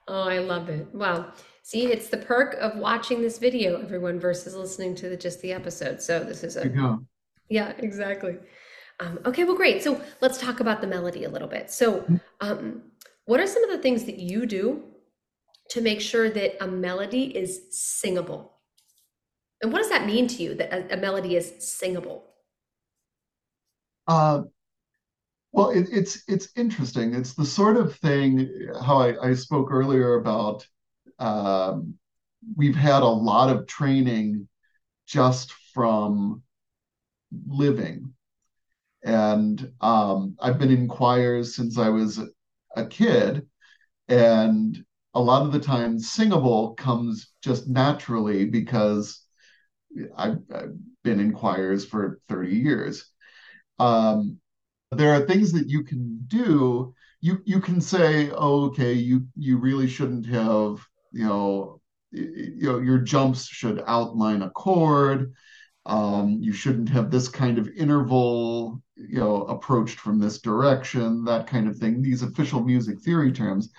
Oh, 0.07 0.23
I 0.23 0.39
love 0.39 0.67
it. 0.67 0.93
Wow. 0.93 1.31
See, 1.61 1.85
it's 1.85 2.09
the 2.09 2.17
perk 2.17 2.55
of 2.55 2.75
watching 2.75 3.21
this 3.21 3.37
video, 3.37 3.81
everyone, 3.81 4.19
versus 4.19 4.53
listening 4.53 4.95
to 4.95 5.07
the, 5.07 5.15
just 5.15 5.41
the 5.41 5.53
episode. 5.53 6.01
So 6.01 6.21
this 6.25 6.43
is 6.43 6.57
a. 6.57 6.65
Yeah, 7.49 7.73
exactly. 7.77 8.37
Um, 8.99 9.19
okay, 9.25 9.43
well, 9.43 9.55
great. 9.55 9.83
So 9.83 10.01
let's 10.21 10.37
talk 10.37 10.59
about 10.59 10.81
the 10.81 10.87
melody 10.87 11.23
a 11.23 11.29
little 11.29 11.47
bit. 11.47 11.71
So, 11.71 12.01
mm-hmm. 12.01 12.15
um, 12.41 12.81
what 13.25 13.39
are 13.39 13.47
some 13.47 13.63
of 13.63 13.69
the 13.69 13.81
things 13.81 14.03
that 14.05 14.19
you 14.19 14.45
do 14.45 14.83
to 15.69 15.81
make 15.81 16.01
sure 16.01 16.29
that 16.29 16.63
a 16.63 16.67
melody 16.67 17.35
is 17.35 17.61
singable? 17.71 18.51
And 19.61 19.71
what 19.71 19.79
does 19.79 19.89
that 19.89 20.05
mean 20.05 20.27
to 20.27 20.43
you 20.43 20.55
that 20.55 20.73
a, 20.73 20.95
a 20.95 20.97
melody 20.97 21.35
is 21.35 21.53
singable? 21.59 22.25
Uh, 24.07 24.43
well, 25.53 25.69
it, 25.69 25.87
it's 25.91 26.23
it's 26.27 26.49
interesting. 26.57 27.13
It's 27.13 27.33
the 27.33 27.45
sort 27.45 27.77
of 27.77 27.95
thing 27.97 28.49
how 28.81 28.97
I, 28.97 29.29
I 29.29 29.33
spoke 29.35 29.71
earlier 29.71 30.15
about. 30.15 30.67
Um, 31.19 31.95
we've 32.57 32.75
had 32.75 33.03
a 33.03 33.07
lot 33.07 33.49
of 33.49 33.67
training 33.67 34.47
just 35.07 35.53
from 35.73 36.43
living 37.47 38.13
and 39.03 39.71
um, 39.81 40.35
I've 40.39 40.59
been 40.59 40.71
in 40.71 40.87
choirs 40.87 41.55
since 41.55 41.77
I 41.77 41.89
was 41.89 42.19
a 42.75 42.85
kid, 42.85 43.45
and 44.07 44.83
a 45.13 45.21
lot 45.21 45.45
of 45.45 45.51
the 45.51 45.59
time, 45.59 45.99
singable 45.99 46.75
comes 46.75 47.31
just 47.43 47.67
naturally 47.67 48.45
because 48.45 49.21
I've, 50.17 50.39
I've 50.53 50.75
been 51.03 51.19
in 51.19 51.33
choirs 51.33 51.85
for 51.85 52.19
30 52.29 52.55
years. 52.55 53.05
Um, 53.79 54.39
there 54.91 55.13
are 55.13 55.25
things 55.25 55.51
that 55.53 55.69
you 55.69 55.83
can 55.83 56.19
do. 56.27 56.93
You 57.21 57.41
you 57.45 57.59
can 57.59 57.81
say, 57.81 58.31
oh, 58.31 58.65
okay, 58.65 58.93
you 58.93 59.27
you 59.35 59.57
really 59.57 59.87
shouldn't 59.87 60.25
have, 60.27 60.85
you 61.11 61.25
know, 61.25 61.81
you 62.11 62.63
know, 62.63 62.79
your 62.79 62.99
jumps 62.99 63.45
should 63.47 63.83
outline 63.87 64.41
a 64.41 64.49
chord 64.51 65.33
um, 65.85 66.37
you 66.41 66.53
shouldn't 66.53 66.89
have 66.89 67.11
this 67.11 67.27
kind 67.27 67.57
of 67.57 67.67
interval 67.69 68.81
you 68.95 69.19
know 69.19 69.43
approached 69.43 69.99
from 69.99 70.19
this 70.19 70.39
direction 70.39 71.23
that 71.25 71.47
kind 71.47 71.67
of 71.67 71.77
thing 71.77 72.01
these 72.01 72.23
official 72.23 72.63
music 72.63 72.99
theory 73.01 73.31
terms. 73.31 73.69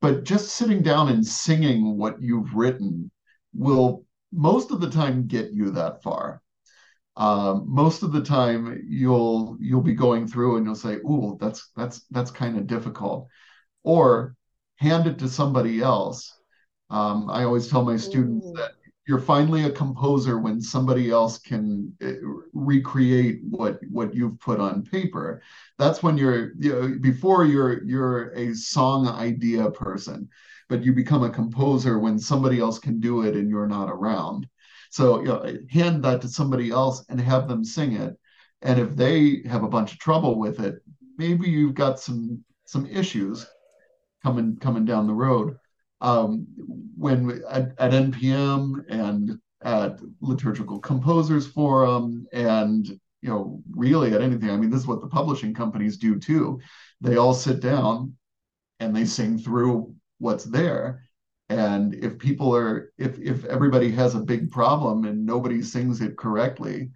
But 0.00 0.24
just 0.24 0.50
sitting 0.50 0.82
down 0.82 1.08
and 1.10 1.26
singing 1.26 1.98
what 1.98 2.22
you've 2.22 2.54
written 2.54 3.10
will 3.54 4.04
most 4.32 4.70
of 4.70 4.80
the 4.80 4.90
time 4.90 5.26
get 5.26 5.52
you 5.52 5.70
that 5.72 6.02
far. 6.02 6.42
Um, 7.16 7.64
most 7.68 8.02
of 8.02 8.12
the 8.12 8.22
time 8.22 8.82
you'll 8.88 9.56
you'll 9.60 9.82
be 9.82 9.94
going 9.94 10.26
through 10.26 10.56
and 10.56 10.64
you'll 10.66 10.74
say 10.74 10.94
ooh 10.96 11.36
that's 11.40 11.70
that's 11.76 12.04
that's 12.10 12.30
kind 12.30 12.56
of 12.56 12.66
difficult. 12.66 13.28
Or 13.82 14.36
hand 14.76 15.06
it 15.06 15.18
to 15.18 15.28
somebody 15.28 15.80
else. 15.80 16.34
Um, 16.90 17.30
i 17.30 17.44
always 17.44 17.68
tell 17.68 17.84
my 17.84 17.96
students 17.96 18.50
that 18.56 18.72
you're 19.10 19.18
finally 19.18 19.64
a 19.64 19.72
composer 19.72 20.38
when 20.38 20.60
somebody 20.60 21.10
else 21.10 21.36
can 21.36 21.92
eh, 22.00 22.14
recreate 22.52 23.40
what 23.42 23.80
what 23.90 24.14
you've 24.14 24.38
put 24.38 24.60
on 24.60 24.84
paper. 24.84 25.42
That's 25.78 26.00
when 26.00 26.16
you're 26.16 26.52
you 26.60 26.72
know 26.72 26.98
before 27.00 27.44
you're 27.44 27.82
you're 27.82 28.30
a 28.34 28.54
song 28.54 29.08
idea 29.08 29.68
person 29.72 30.28
but 30.68 30.84
you 30.84 30.92
become 30.92 31.24
a 31.24 31.30
composer 31.30 31.98
when 31.98 32.16
somebody 32.16 32.60
else 32.60 32.78
can 32.78 33.00
do 33.00 33.22
it 33.22 33.34
and 33.34 33.50
you're 33.50 33.66
not 33.66 33.90
around. 33.90 34.46
So 34.90 35.18
you 35.18 35.26
know 35.26 35.58
hand 35.68 36.04
that 36.04 36.20
to 36.20 36.28
somebody 36.28 36.70
else 36.70 37.04
and 37.08 37.20
have 37.20 37.48
them 37.48 37.64
sing 37.64 37.94
it. 37.94 38.16
And 38.62 38.78
if 38.78 38.94
they 38.94 39.42
have 39.48 39.64
a 39.64 39.74
bunch 39.76 39.92
of 39.92 39.98
trouble 39.98 40.38
with 40.38 40.60
it 40.60 40.76
maybe 41.18 41.50
you've 41.50 41.74
got 41.74 41.98
some 41.98 42.44
some 42.64 42.86
issues 42.86 43.44
coming 44.22 44.56
coming 44.56 44.84
down 44.84 45.08
the 45.08 45.12
road 45.26 45.58
um, 46.00 46.46
when 46.96 47.42
at, 47.48 47.72
at 47.78 47.92
NPM 47.92 48.84
and 48.88 49.38
at 49.62 50.00
Liturgical 50.20 50.78
Composers 50.78 51.46
Forum 51.46 52.26
and 52.32 52.86
you 52.86 53.28
know 53.28 53.62
really 53.70 54.14
at 54.14 54.22
anything. 54.22 54.50
I 54.50 54.56
mean, 54.56 54.70
this 54.70 54.80
is 54.80 54.86
what 54.86 55.00
the 55.00 55.08
publishing 55.08 55.54
companies 55.54 55.98
do 55.98 56.18
too. 56.18 56.60
They 57.00 57.16
all 57.16 57.34
sit 57.34 57.60
down 57.60 58.14
and 58.78 58.96
they 58.96 59.04
sing 59.04 59.38
through 59.38 59.94
what's 60.18 60.44
there. 60.44 61.04
And 61.48 61.94
if 61.94 62.18
people 62.18 62.54
are 62.54 62.92
if 62.96 63.18
if 63.18 63.44
everybody 63.44 63.90
has 63.92 64.14
a 64.14 64.20
big 64.20 64.50
problem 64.50 65.04
and 65.04 65.26
nobody 65.26 65.62
sings 65.62 66.00
it 66.00 66.16
correctly, 66.16 66.90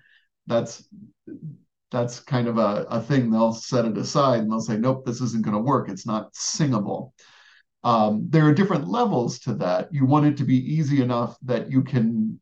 that's 0.46 0.88
that's 1.90 2.20
kind 2.20 2.48
of 2.48 2.58
a, 2.58 2.86
a 2.88 3.00
thing 3.00 3.30
they'll 3.30 3.52
set 3.52 3.84
it 3.84 3.96
aside 3.96 4.40
and 4.40 4.50
they'll 4.50 4.60
say, 4.60 4.76
nope, 4.76 5.04
this 5.04 5.20
isn't 5.20 5.44
going 5.44 5.54
to 5.54 5.62
work. 5.62 5.88
It's 5.88 6.06
not 6.06 6.34
singable. 6.34 7.14
Um, 7.84 8.26
there 8.30 8.46
are 8.46 8.54
different 8.54 8.88
levels 8.88 9.38
to 9.40 9.54
that. 9.54 9.92
You 9.92 10.06
want 10.06 10.26
it 10.26 10.38
to 10.38 10.44
be 10.44 10.56
easy 10.56 11.02
enough 11.02 11.36
that 11.42 11.70
you 11.70 11.82
can 11.82 12.40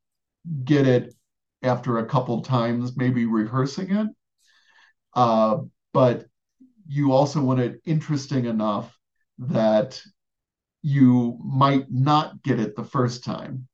get 0.64 0.86
it 0.86 1.14
after 1.62 1.98
a 1.98 2.06
couple 2.06 2.40
times, 2.42 2.96
maybe 2.96 3.26
rehearsing 3.26 3.94
it. 3.94 4.08
Uh, 5.14 5.58
but 5.92 6.26
you 6.88 7.12
also 7.12 7.42
want 7.42 7.60
it 7.60 7.80
interesting 7.84 8.44
enough 8.46 8.96
that 9.38 10.00
you 10.82 11.38
might 11.44 11.90
not 11.90 12.42
get 12.42 12.60
it 12.60 12.76
the 12.76 12.84
first 12.84 13.24
time. 13.24 13.66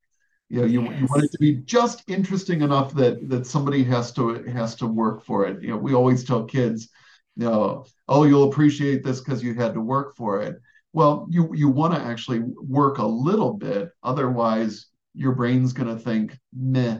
You 0.48 0.60
know, 0.60 0.66
you, 0.66 0.82
yes. 0.82 1.00
you 1.00 1.06
want 1.06 1.24
it 1.24 1.32
to 1.32 1.38
be 1.38 1.56
just 1.56 2.04
interesting 2.08 2.62
enough 2.62 2.94
that 2.94 3.28
that 3.28 3.46
somebody 3.46 3.84
has 3.84 4.12
to 4.12 4.42
has 4.44 4.74
to 4.76 4.86
work 4.86 5.24
for 5.24 5.46
it. 5.46 5.62
You 5.62 5.70
know, 5.70 5.76
we 5.76 5.94
always 5.94 6.24
tell 6.24 6.44
kids, 6.44 6.88
you 7.36 7.44
know, 7.44 7.84
oh, 8.08 8.24
you'll 8.24 8.48
appreciate 8.48 9.04
this 9.04 9.20
because 9.20 9.42
you 9.42 9.54
had 9.54 9.74
to 9.74 9.80
work 9.80 10.16
for 10.16 10.40
it. 10.40 10.60
Well, 10.92 11.26
you 11.30 11.54
you 11.54 11.68
want 11.68 11.94
to 11.94 12.00
actually 12.00 12.40
work 12.40 12.98
a 12.98 13.06
little 13.06 13.52
bit, 13.52 13.90
otherwise 14.02 14.86
your 15.14 15.32
brain's 15.32 15.72
going 15.72 15.94
to 15.94 16.02
think, 16.02 16.38
meh, 16.52 16.98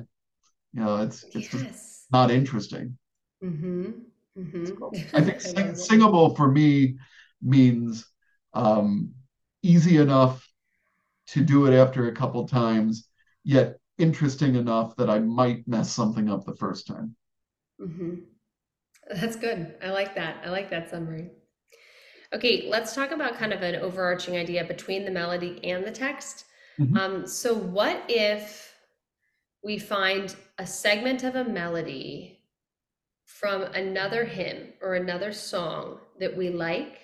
you 0.72 0.80
know, 0.80 0.96
it's 0.98 1.24
it's 1.34 1.52
yes. 1.52 1.62
just 1.62 2.06
not 2.12 2.30
interesting. 2.30 2.98
Mm-hmm. 3.42 3.90
Mm-hmm. 4.38 4.66
So 4.66 4.92
I 5.14 5.20
think 5.22 5.40
sing, 5.40 5.74
singable 5.74 6.34
for 6.34 6.50
me 6.50 6.96
means 7.42 8.06
um, 8.54 9.14
easy 9.62 9.96
enough 9.98 10.46
to 11.28 11.42
do 11.42 11.66
it 11.66 11.74
after 11.74 12.08
a 12.08 12.14
couple 12.14 12.46
times, 12.48 13.08
yet 13.44 13.78
interesting 13.98 14.54
enough 14.54 14.96
that 14.96 15.10
I 15.10 15.18
might 15.18 15.66
mess 15.68 15.90
something 15.90 16.30
up 16.30 16.44
the 16.44 16.56
first 16.56 16.86
time. 16.86 17.14
Mm-hmm. 17.80 18.14
That's 19.10 19.36
good. 19.36 19.74
I 19.82 19.90
like 19.90 20.14
that. 20.14 20.42
I 20.44 20.50
like 20.50 20.70
that 20.70 20.90
summary. 20.90 21.30
Okay, 22.34 22.68
let's 22.68 22.94
talk 22.94 23.10
about 23.10 23.38
kind 23.38 23.52
of 23.52 23.62
an 23.62 23.76
overarching 23.76 24.36
idea 24.36 24.64
between 24.64 25.04
the 25.04 25.10
melody 25.10 25.60
and 25.64 25.84
the 25.84 25.90
text. 25.90 26.44
Mm-hmm. 26.78 26.96
Um, 26.96 27.26
so, 27.26 27.54
what 27.54 28.02
if 28.08 28.74
we 29.64 29.78
find 29.78 30.36
a 30.58 30.66
segment 30.66 31.24
of 31.24 31.36
a 31.36 31.44
melody 31.44 32.40
from 33.24 33.62
another 33.62 34.24
hymn 34.24 34.72
or 34.82 34.94
another 34.94 35.32
song 35.32 35.98
that 36.20 36.36
we 36.36 36.50
like, 36.50 36.98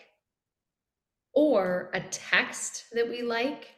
or 1.33 1.91
a 1.95 2.01
text 2.01 2.85
that 2.93 3.09
we 3.09 3.23
like, 3.23 3.75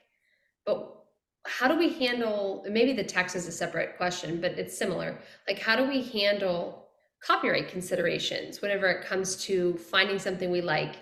but 0.64 1.04
how 1.46 1.68
do 1.68 1.78
we 1.78 1.92
handle 1.94 2.64
maybe 2.68 2.92
the 2.92 3.04
text 3.04 3.36
is 3.36 3.46
a 3.46 3.52
separate 3.52 3.96
question, 3.96 4.40
but 4.40 4.52
it's 4.52 4.76
similar. 4.76 5.18
Like, 5.46 5.60
how 5.60 5.76
do 5.76 5.86
we 5.86 6.02
handle 6.02 6.88
copyright 7.22 7.68
considerations 7.68 8.60
whenever 8.60 8.88
it 8.88 9.06
comes 9.06 9.36
to 9.44 9.74
finding 9.74 10.18
something 10.18 10.50
we 10.50 10.60
like? 10.60 10.96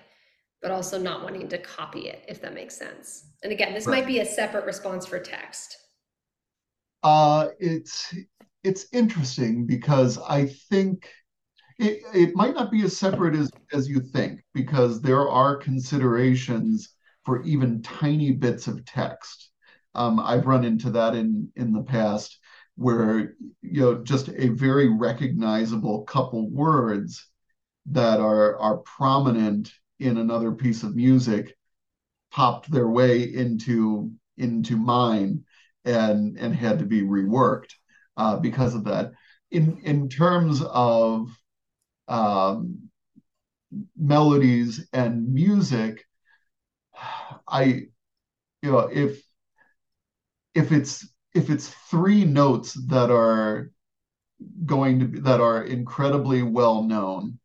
But 0.65 0.73
also 0.73 0.99
not 0.99 1.23
wanting 1.23 1.47
to 1.47 1.59
copy 1.59 2.09
it, 2.09 2.25
if 2.27 2.41
that 2.41 2.55
makes 2.55 2.75
sense. 2.75 3.27
And 3.43 3.53
again, 3.53 3.75
this 3.75 3.87
right. 3.87 4.01
might 4.01 4.07
be 4.07 4.21
a 4.21 4.25
separate 4.25 4.65
response 4.65 5.05
for 5.05 5.19
text. 5.19 5.77
Uh, 7.03 7.49
it's 7.59 8.15
it's 8.63 8.87
interesting 8.91 9.67
because 9.67 10.19
I 10.27 10.47
think 10.71 11.07
it, 11.79 12.01
it 12.15 12.35
might 12.35 12.55
not 12.55 12.71
be 12.71 12.83
as 12.83 12.97
separate 12.97 13.35
as, 13.35 13.51
as 13.75 13.91
you 13.91 14.01
think 14.01 14.41
because 14.55 15.03
there 15.03 15.29
are 15.29 15.55
considerations 15.55 16.95
for 17.27 17.43
even 17.43 17.83
tiny 17.83 18.33
bits 18.33 18.67
of 18.67 18.87
text. 18.87 19.51
Um, 19.95 20.19
I've 20.19 20.47
run 20.47 20.65
into 20.65 20.89
that 20.93 21.15
in 21.15 21.53
in 21.57 21.75
the 21.75 21.83
past 21.83 22.39
where 22.77 23.35
you 23.61 23.83
know 23.83 24.03
just 24.03 24.31
a 24.31 24.49
very 24.49 24.89
recognizable 24.89 26.05
couple 26.05 26.49
words 26.49 27.29
that 27.85 28.19
are 28.19 28.59
are 28.59 28.79
prominent 28.79 29.71
in 29.99 30.19
another 30.19 30.53
piece 30.53 30.83
of 30.83 30.97
music 30.97 31.55
popped 32.31 32.71
their 32.71 32.89
way 32.89 33.23
into 33.23 34.11
into 34.37 34.77
mine 34.77 35.45
and 35.85 36.37
and 36.37 36.55
had 36.55 36.79
to 36.81 36.85
be 36.85 37.03
reworked 37.03 37.73
uh, 38.17 38.37
because 38.37 38.75
of 38.75 38.85
that. 38.85 39.13
In 39.51 39.79
in 39.79 40.09
terms 40.09 40.63
of 40.63 41.29
um, 42.09 42.91
melodies 43.97 44.89
and 44.93 45.33
music, 45.33 46.05
I 47.49 47.65
you 48.63 48.73
know 48.73 48.91
if 48.93 49.21
if 50.55 50.73
it's 50.73 51.07
if 51.35 51.51
it's 51.51 51.69
three 51.91 52.25
notes 52.25 52.75
that 52.89 53.11
are 53.11 53.71
going 54.65 55.01
to 55.01 55.07
be 55.07 55.21
that 55.21 55.41
are 55.41 55.65
incredibly 55.65 56.43
well 56.43 56.83
known 56.83 57.39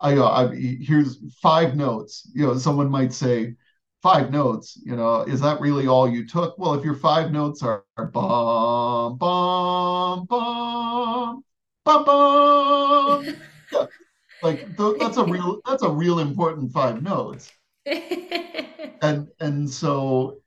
I, 0.00 0.16
uh, 0.16 0.28
I 0.28 0.54
here's 0.54 1.18
five 1.40 1.76
notes. 1.76 2.30
You 2.34 2.46
know, 2.46 2.58
someone 2.58 2.90
might 2.90 3.12
say, 3.12 3.54
five 4.02 4.30
notes. 4.30 4.80
You 4.84 4.96
know, 4.96 5.22
is 5.22 5.40
that 5.40 5.60
really 5.60 5.86
all 5.86 6.08
you 6.08 6.26
took? 6.26 6.58
Well, 6.58 6.74
if 6.74 6.84
your 6.84 6.94
five 6.94 7.32
notes 7.32 7.62
are, 7.62 7.84
are 7.96 8.06
bum 8.06 9.18
bum 9.18 10.26
bum 10.26 11.44
bum 11.84 12.04
bum, 12.04 13.36
yeah, 13.72 13.86
like 14.42 14.76
th- 14.76 14.96
that's 14.98 15.16
a 15.16 15.24
real 15.24 15.60
that's 15.66 15.82
a 15.82 15.90
real 15.90 16.18
important 16.20 16.72
five 16.72 17.02
notes. 17.02 17.50
and 17.86 19.28
and 19.40 19.68
so 19.70 20.40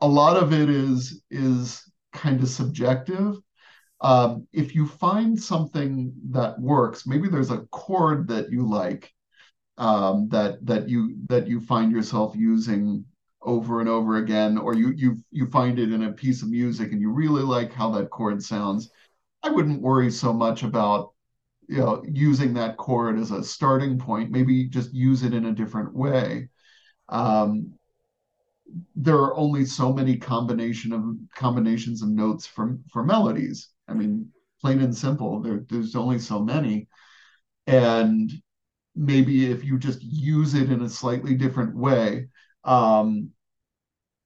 a 0.00 0.08
lot 0.08 0.36
of 0.36 0.52
it 0.52 0.68
is 0.68 1.22
is 1.30 1.82
kind 2.12 2.42
of 2.42 2.48
subjective 2.48 3.36
um, 4.00 4.46
if 4.52 4.74
you 4.74 4.86
find 4.86 5.40
something 5.40 6.12
that 6.30 6.60
works, 6.60 7.06
maybe 7.06 7.28
there's 7.28 7.50
a 7.50 7.66
chord 7.70 8.28
that 8.28 8.50
you 8.50 8.68
like 8.68 9.12
um, 9.78 10.28
that 10.28 10.64
that 10.66 10.88
you 10.88 11.16
that 11.28 11.46
you 11.46 11.60
find 11.60 11.92
yourself 11.92 12.34
using 12.36 13.04
over 13.42 13.80
and 13.80 13.88
over 13.88 14.16
again, 14.16 14.58
or 14.58 14.74
you 14.74 14.92
you 14.96 15.16
you 15.30 15.46
find 15.46 15.78
it 15.78 15.92
in 15.92 16.04
a 16.04 16.12
piece 16.12 16.42
of 16.42 16.50
music 16.50 16.92
and 16.92 17.00
you 17.00 17.10
really 17.10 17.42
like 17.42 17.72
how 17.72 17.90
that 17.92 18.10
chord 18.10 18.42
sounds. 18.42 18.90
I 19.42 19.50
wouldn't 19.50 19.82
worry 19.82 20.10
so 20.10 20.32
much 20.32 20.62
about 20.62 21.12
you 21.68 21.78
know 21.78 22.02
using 22.06 22.54
that 22.54 22.76
chord 22.76 23.18
as 23.18 23.30
a 23.30 23.42
starting 23.44 23.98
point. 23.98 24.30
Maybe 24.30 24.68
just 24.68 24.92
use 24.92 25.22
it 25.22 25.34
in 25.34 25.46
a 25.46 25.54
different 25.54 25.94
way. 25.94 26.48
Um, 27.08 27.72
there 28.94 29.16
are 29.16 29.36
only 29.36 29.64
so 29.64 29.92
many 29.92 30.16
combination 30.16 30.92
of 30.92 31.02
combinations 31.34 32.02
of 32.02 32.08
notes 32.10 32.46
for 32.46 32.78
for 32.90 33.04
melodies 33.04 33.68
I 33.88 33.94
mean, 33.94 34.30
plain 34.60 34.80
and 34.80 34.96
simple, 34.96 35.40
there, 35.40 35.64
there's 35.68 35.94
only 35.94 36.18
so 36.18 36.40
many. 36.40 36.88
And 37.66 38.32
maybe 38.94 39.50
if 39.50 39.64
you 39.64 39.78
just 39.78 40.02
use 40.02 40.54
it 40.54 40.70
in 40.70 40.82
a 40.82 40.88
slightly 40.88 41.34
different 41.34 41.76
way, 41.76 42.28
um, 42.64 43.30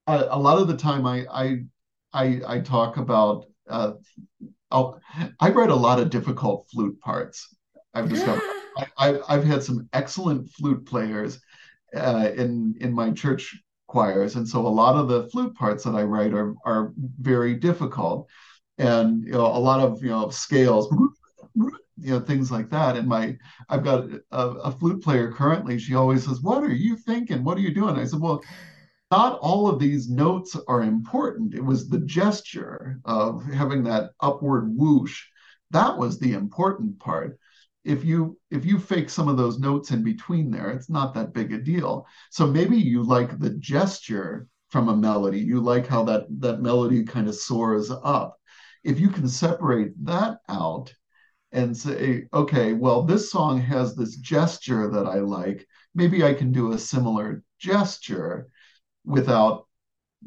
a, 0.07 0.27
a 0.31 0.39
lot 0.39 0.59
of 0.59 0.67
the 0.67 0.77
time 0.77 1.05
I 1.05 1.25
I 1.31 1.63
I, 2.13 2.41
I 2.47 2.59
talk 2.59 2.97
about 2.97 3.45
uh, 3.69 3.93
I 4.71 5.49
write 5.49 5.69
a 5.69 5.75
lot 5.75 5.99
of 5.99 6.09
difficult 6.09 6.67
flute 6.71 6.99
parts. 7.01 7.55
I've 7.93 8.09
discovered 8.09 8.41
I, 8.97 9.19
have 9.27 9.43
had 9.43 9.63
some 9.63 9.89
excellent 9.93 10.49
flute 10.51 10.85
players 10.85 11.39
uh, 11.95 12.29
in 12.35 12.75
in 12.79 12.93
my 12.93 13.11
church 13.11 13.55
choirs, 13.87 14.35
and 14.35 14.47
so 14.47 14.65
a 14.65 14.69
lot 14.69 14.95
of 14.95 15.09
the 15.09 15.27
flute 15.29 15.55
parts 15.55 15.83
that 15.83 15.95
I 15.95 16.03
write 16.03 16.33
are 16.33 16.55
are 16.65 16.93
very 17.19 17.55
difficult 17.55 18.29
and 18.81 19.23
you 19.25 19.33
know 19.33 19.45
a 19.45 19.63
lot 19.69 19.79
of 19.79 20.03
you 20.03 20.09
know 20.09 20.29
scales 20.29 20.91
you 21.55 21.71
know 21.97 22.19
things 22.19 22.51
like 22.51 22.69
that. 22.71 22.97
And 22.97 23.07
my 23.07 23.37
i've 23.69 23.83
got 23.83 24.05
a, 24.31 24.47
a, 24.47 24.71
flute 24.71 25.03
player 25.03 25.31
currently. 25.31 25.77
She 25.77 25.95
always 25.95 26.25
says 26.25 26.41
what 26.41 26.63
are 26.63 26.73
you 26.73 26.97
thinking? 26.97 27.43
What 27.43 27.57
are 27.57 27.61
you 27.61 27.73
doing? 27.73 27.95
I 27.95 28.05
said 28.05 28.19
well 28.19 28.43
not 29.11 29.39
all 29.39 29.67
of 29.67 29.79
these 29.79 30.09
notes 30.09 30.57
are 30.67 30.83
important. 30.83 31.53
It 31.53 31.63
was 31.63 31.89
the 31.89 31.99
gesture 31.99 32.99
of 33.05 33.45
having 33.45 33.83
that 33.83 34.11
upward 34.21 34.73
whoosh. 34.75 35.21
That 35.71 35.97
was 35.97 36.17
the 36.17 36.33
important 36.33 36.97
part. 36.99 37.37
If 37.83 38.03
you 38.03 38.37
if 38.49 38.65
you 38.65 38.79
fake 38.79 39.09
some 39.09 39.27
of 39.27 39.37
those 39.37 39.59
notes 39.59 39.91
in 39.91 40.03
between 40.03 40.49
there 40.49 40.71
it's 40.71 40.89
not 40.89 41.13
that 41.13 41.33
big 41.33 41.53
a 41.53 41.59
deal. 41.59 42.07
So 42.31 42.47
maybe 42.47 42.77
you 42.77 43.03
like 43.03 43.37
the 43.37 43.51
gesture 43.51 44.47
from 44.69 44.87
a 44.87 44.95
melody. 44.97 45.39
You 45.39 45.59
like 45.59 45.85
how 45.85 46.03
that 46.05 46.25
that 46.39 46.61
melody 46.61 47.03
kind 47.03 47.27
of 47.27 47.35
soars 47.35 47.91
up 47.91 48.40
if 48.83 48.99
you 48.99 49.09
can 49.09 49.27
separate 49.27 49.93
that 50.05 50.39
out 50.49 50.93
and 51.51 51.75
say, 51.75 52.27
okay, 52.33 52.73
well, 52.73 53.03
this 53.03 53.31
song 53.31 53.59
has 53.59 53.95
this 53.95 54.15
gesture 54.17 54.89
that 54.89 55.05
I 55.05 55.19
like, 55.19 55.67
maybe 55.93 56.23
I 56.23 56.33
can 56.33 56.51
do 56.51 56.71
a 56.71 56.79
similar 56.79 57.43
gesture 57.59 58.47
without 59.05 59.67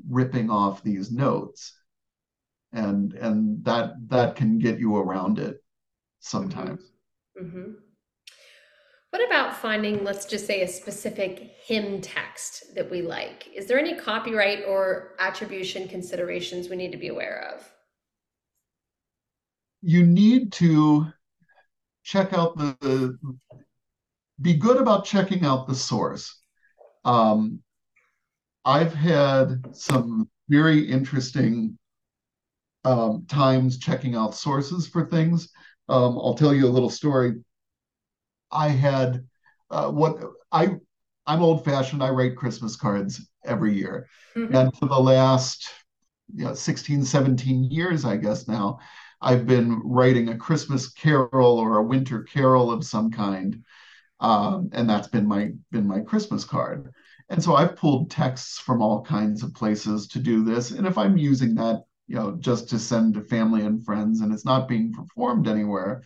ripping 0.08 0.50
off 0.50 0.82
these 0.82 1.10
notes. 1.10 1.74
And 2.72 3.12
and 3.14 3.64
that 3.64 3.92
that 4.08 4.34
can 4.34 4.58
get 4.58 4.80
you 4.80 4.96
around 4.96 5.38
it 5.38 5.62
sometimes. 6.18 6.80
Mm-hmm. 7.40 7.58
mm-hmm. 7.58 7.70
What 9.10 9.24
about 9.24 9.56
finding, 9.56 10.02
let's 10.02 10.26
just 10.26 10.44
say, 10.44 10.62
a 10.62 10.66
specific 10.66 11.52
hymn 11.64 12.00
text 12.00 12.74
that 12.74 12.90
we 12.90 13.00
like? 13.00 13.46
Is 13.54 13.66
there 13.66 13.78
any 13.78 13.94
copyright 13.94 14.64
or 14.66 15.12
attribution 15.20 15.86
considerations 15.86 16.68
we 16.68 16.74
need 16.74 16.90
to 16.90 16.98
be 16.98 17.06
aware 17.06 17.54
of? 17.54 17.73
You 19.84 20.02
need 20.04 20.50
to 20.50 21.06
check 22.02 22.32
out 22.32 22.56
the, 22.56 22.76
the 22.80 23.18
be 24.40 24.54
good 24.54 24.78
about 24.78 25.04
checking 25.04 25.44
out 25.44 25.68
the 25.68 25.74
source. 25.74 26.40
Um, 27.04 27.60
I've 28.64 28.94
had 28.94 29.76
some 29.76 30.30
very 30.48 30.80
interesting 30.80 31.78
um, 32.84 33.26
times 33.28 33.78
checking 33.78 34.14
out 34.14 34.34
sources 34.34 34.88
for 34.88 35.06
things. 35.06 35.50
Um, 35.88 36.18
I'll 36.18 36.34
tell 36.34 36.54
you 36.54 36.66
a 36.66 36.72
little 36.72 36.90
story. 36.90 37.34
I 38.50 38.68
had 38.68 39.26
uh, 39.70 39.90
what 39.90 40.18
I 40.50 40.76
I'm 41.26 41.42
old 41.42 41.64
fashioned. 41.64 42.02
I 42.02 42.08
write 42.08 42.36
Christmas 42.36 42.76
cards 42.76 43.28
every 43.44 43.74
year, 43.74 44.08
mm-hmm. 44.34 44.54
and 44.54 44.76
for 44.76 44.86
the 44.86 44.98
last 44.98 45.70
you 46.34 46.44
know, 46.44 46.54
16, 46.54 47.04
17 47.04 47.64
years, 47.64 48.04
I 48.04 48.16
guess 48.16 48.48
now, 48.48 48.78
I've 49.24 49.46
been 49.46 49.80
writing 49.84 50.28
a 50.28 50.38
Christmas 50.38 50.88
carol 50.92 51.58
or 51.58 51.78
a 51.78 51.82
winter 51.84 52.22
carol 52.22 52.70
of 52.70 52.84
some 52.84 53.10
kind, 53.10 53.64
um, 54.20 54.70
and 54.72 54.88
that's 54.88 55.08
been 55.08 55.26
my 55.26 55.52
been 55.72 55.88
my 55.88 56.00
Christmas 56.00 56.44
card. 56.44 56.92
And 57.30 57.42
so 57.42 57.56
I've 57.56 57.76
pulled 57.76 58.10
texts 58.10 58.58
from 58.58 58.82
all 58.82 59.02
kinds 59.02 59.42
of 59.42 59.54
places 59.54 60.08
to 60.08 60.18
do 60.18 60.44
this. 60.44 60.72
And 60.72 60.86
if 60.86 60.98
I'm 60.98 61.16
using 61.18 61.54
that, 61.56 61.84
you 62.06 62.16
know, 62.16 62.36
just 62.38 62.68
to 62.70 62.78
send 62.78 63.14
to 63.14 63.22
family 63.22 63.62
and 63.62 63.84
friends, 63.84 64.20
and 64.20 64.32
it's 64.32 64.44
not 64.44 64.68
being 64.68 64.92
performed 64.92 65.48
anywhere, 65.48 66.02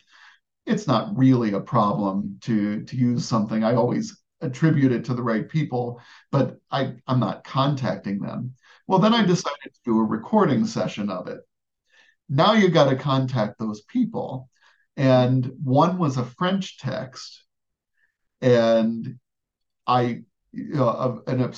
it's 0.66 0.86
not 0.86 1.16
really 1.16 1.52
a 1.54 1.60
problem 1.60 2.38
to 2.42 2.84
to 2.84 2.96
use 2.96 3.26
something. 3.26 3.64
I 3.64 3.74
always 3.74 4.20
attribute 4.40 4.92
it 4.92 5.04
to 5.06 5.14
the 5.14 5.22
right 5.22 5.48
people, 5.48 6.00
but 6.30 6.58
I, 6.70 6.94
I'm 7.08 7.20
not 7.20 7.44
contacting 7.44 8.20
them. 8.20 8.54
Well, 8.86 9.00
then 9.00 9.14
I 9.14 9.24
decided 9.24 9.74
to 9.74 9.80
do 9.84 9.98
a 9.98 10.04
recording 10.04 10.64
session 10.66 11.10
of 11.10 11.26
it. 11.28 11.40
Now 12.28 12.52
you 12.52 12.68
got 12.68 12.90
to 12.90 12.96
contact 12.96 13.58
those 13.58 13.82
people. 13.82 14.48
And 14.96 15.52
one 15.62 15.98
was 15.98 16.16
a 16.16 16.24
French 16.24 16.78
text. 16.78 17.44
And 18.40 19.18
I, 19.86 20.22
you 20.52 20.74
know, 20.74 21.22
an, 21.26 21.52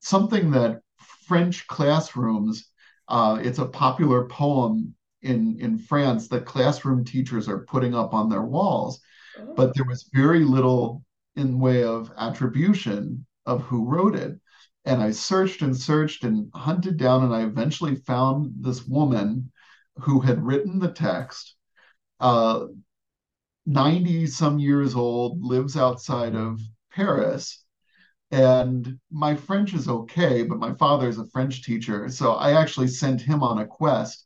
something 0.00 0.50
that 0.52 0.80
French 1.26 1.66
classrooms, 1.66 2.70
uh, 3.08 3.38
it's 3.42 3.58
a 3.58 3.66
popular 3.66 4.26
poem 4.26 4.94
in, 5.22 5.58
in 5.60 5.78
France 5.78 6.28
that 6.28 6.46
classroom 6.46 7.04
teachers 7.04 7.48
are 7.48 7.64
putting 7.64 7.94
up 7.94 8.14
on 8.14 8.28
their 8.28 8.42
walls. 8.42 9.00
Oh. 9.38 9.54
But 9.54 9.74
there 9.74 9.86
was 9.86 10.08
very 10.12 10.44
little 10.44 11.02
in 11.36 11.58
way 11.58 11.82
of 11.82 12.12
attribution 12.16 13.26
of 13.46 13.62
who 13.62 13.88
wrote 13.88 14.14
it. 14.14 14.38
And 14.84 15.02
I 15.02 15.10
searched 15.10 15.62
and 15.62 15.76
searched 15.76 16.24
and 16.24 16.50
hunted 16.54 16.98
down, 16.98 17.24
and 17.24 17.34
I 17.34 17.42
eventually 17.42 17.96
found 17.96 18.52
this 18.60 18.86
woman 18.86 19.50
who 19.96 20.20
had 20.20 20.42
written 20.42 20.78
the 20.78 20.92
text, 20.92 21.54
uh, 22.20 22.66
90 23.66 24.26
some 24.26 24.58
years 24.58 24.94
old, 24.94 25.42
lives 25.42 25.76
outside 25.76 26.34
of 26.34 26.60
Paris. 26.92 27.64
And 28.30 28.98
my 29.10 29.36
French 29.36 29.74
is 29.74 29.88
okay, 29.88 30.42
but 30.42 30.58
my 30.58 30.74
father 30.74 31.08
is 31.08 31.18
a 31.18 31.26
French 31.28 31.64
teacher. 31.64 32.08
So 32.08 32.32
I 32.32 32.60
actually 32.60 32.88
sent 32.88 33.20
him 33.20 33.42
on 33.42 33.58
a 33.58 33.66
quest 33.66 34.24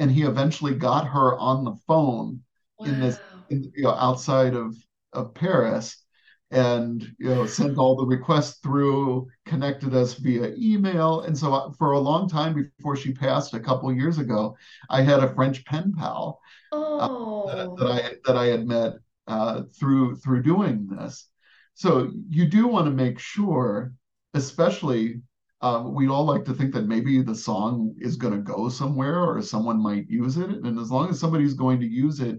and 0.00 0.10
he 0.10 0.22
eventually 0.22 0.74
got 0.74 1.06
her 1.06 1.38
on 1.38 1.64
the 1.64 1.74
phone 1.86 2.40
wow. 2.78 2.86
in 2.86 3.00
this 3.00 3.20
in, 3.50 3.70
you 3.74 3.82
know 3.82 3.94
outside 3.94 4.54
of 4.54 4.74
of 5.12 5.34
Paris 5.34 6.02
and 6.50 7.06
you 7.18 7.28
know 7.28 7.46
sent 7.46 7.78
all 7.78 7.96
the 7.96 8.06
requests 8.06 8.58
through 8.58 9.28
connected 9.46 9.94
us 9.94 10.14
via 10.14 10.52
email. 10.58 11.20
And 11.22 11.36
so 11.36 11.54
uh, 11.54 11.72
for 11.72 11.92
a 11.92 11.98
long 11.98 12.28
time 12.28 12.54
before 12.76 12.96
she 12.96 13.12
passed 13.12 13.54
a 13.54 13.60
couple 13.60 13.92
years 13.92 14.18
ago 14.18 14.56
i 14.88 15.02
had 15.02 15.20
a 15.20 15.34
french 15.34 15.64
pen 15.64 15.92
pal 15.96 16.40
oh. 16.72 17.44
uh, 17.44 17.54
that, 17.54 17.76
that, 17.76 17.90
i 17.90 18.14
that 18.24 18.36
i 18.36 18.46
had 18.46 18.66
met 18.66 18.94
uh, 19.30 19.62
through 19.78 20.16
through 20.16 20.42
doing 20.42 20.88
this. 20.88 21.28
So 21.74 22.10
you 22.28 22.46
do 22.46 22.66
want 22.66 22.86
to 22.86 22.90
make 22.90 23.18
sure 23.18 23.94
especially 24.34 25.22
uh, 25.60 25.84
we 25.86 26.08
all 26.08 26.24
like 26.24 26.44
to 26.44 26.54
think 26.54 26.72
that 26.74 26.86
maybe 26.86 27.22
the 27.22 27.34
song 27.34 27.94
is 28.00 28.16
going 28.16 28.32
to 28.32 28.40
go 28.40 28.68
somewhere 28.68 29.22
or 29.22 29.42
someone 29.42 29.82
might 29.82 30.08
use 30.08 30.36
it. 30.36 30.50
And 30.50 30.78
as 30.78 30.90
long 30.90 31.10
as 31.10 31.20
somebody's 31.20 31.54
going 31.54 31.80
to 31.80 31.86
use 31.86 32.20
it 32.20 32.38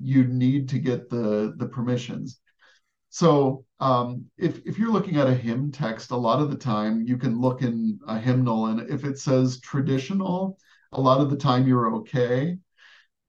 you 0.00 0.24
need 0.24 0.68
to 0.68 0.78
get 0.78 1.10
the 1.10 1.54
the 1.56 1.66
permissions 1.66 2.40
so 3.10 3.64
um, 3.80 4.26
if 4.36 4.60
if 4.66 4.78
you're 4.78 4.92
looking 4.92 5.16
at 5.16 5.28
a 5.28 5.34
hymn 5.34 5.70
text, 5.72 6.10
a 6.10 6.16
lot 6.16 6.40
of 6.40 6.50
the 6.50 6.56
time 6.56 7.02
you 7.02 7.16
can 7.16 7.40
look 7.40 7.62
in 7.62 7.98
a 8.06 8.18
hymnal, 8.18 8.66
and 8.66 8.90
if 8.90 9.04
it 9.04 9.18
says 9.18 9.60
traditional, 9.60 10.58
a 10.92 11.00
lot 11.00 11.20
of 11.20 11.30
the 11.30 11.36
time 11.36 11.66
you're 11.66 11.94
okay. 11.96 12.58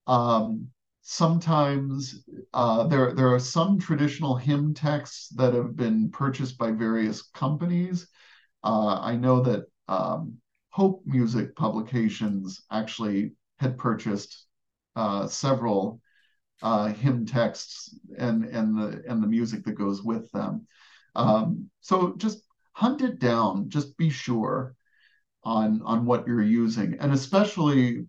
Um, 0.07 0.69
sometimes 1.01 2.23
uh, 2.53 2.87
there 2.87 3.13
there 3.13 3.33
are 3.33 3.39
some 3.39 3.79
traditional 3.79 4.35
hymn 4.35 4.73
texts 4.73 5.29
that 5.29 5.53
have 5.53 5.75
been 5.75 6.09
purchased 6.11 6.57
by 6.57 6.71
various 6.71 7.21
companies. 7.21 8.07
Uh, 8.63 8.99
I 9.01 9.15
know 9.15 9.41
that 9.41 9.65
um, 9.87 10.37
Hope 10.69 11.03
Music 11.05 11.55
Publications 11.55 12.61
actually 12.71 13.33
had 13.59 13.77
purchased 13.77 14.45
uh, 14.95 15.27
several 15.27 16.01
uh, 16.61 16.87
hymn 16.87 17.25
texts 17.25 17.95
and 18.17 18.45
and 18.45 18.77
the 18.77 19.03
and 19.07 19.23
the 19.23 19.27
music 19.27 19.63
that 19.65 19.73
goes 19.73 20.03
with 20.03 20.31
them. 20.31 20.67
Um, 21.15 21.69
so 21.81 22.15
just 22.17 22.43
hunt 22.73 23.01
it 23.01 23.19
down. 23.19 23.69
Just 23.69 23.97
be 23.97 24.09
sure 24.09 24.75
on 25.43 25.81
on 25.83 26.05
what 26.05 26.27
you're 26.27 26.41
using, 26.41 26.97
and 26.99 27.13
especially 27.13 28.05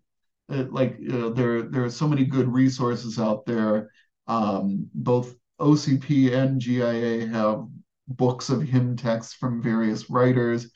uh, 0.48 0.64
like 0.70 0.98
uh, 1.12 1.30
there 1.30 1.62
there 1.62 1.84
are 1.84 1.90
so 1.90 2.08
many 2.08 2.24
good 2.24 2.48
resources 2.48 3.18
out 3.18 3.46
there. 3.46 3.90
Um, 4.26 4.88
both 4.94 5.34
OCP 5.60 6.32
and 6.32 6.60
GIA 6.60 7.26
have 7.28 7.66
books 8.08 8.48
of 8.48 8.62
hymn 8.62 8.96
texts 8.96 9.34
from 9.34 9.62
various 9.62 10.10
writers. 10.10 10.70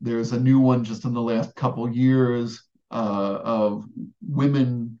There's 0.00 0.32
a 0.32 0.40
new 0.40 0.60
one 0.60 0.84
just 0.84 1.04
in 1.04 1.12
the 1.12 1.20
last 1.20 1.54
couple 1.56 1.88
years 1.90 2.62
uh, 2.90 3.38
of 3.42 3.84
women 4.26 4.98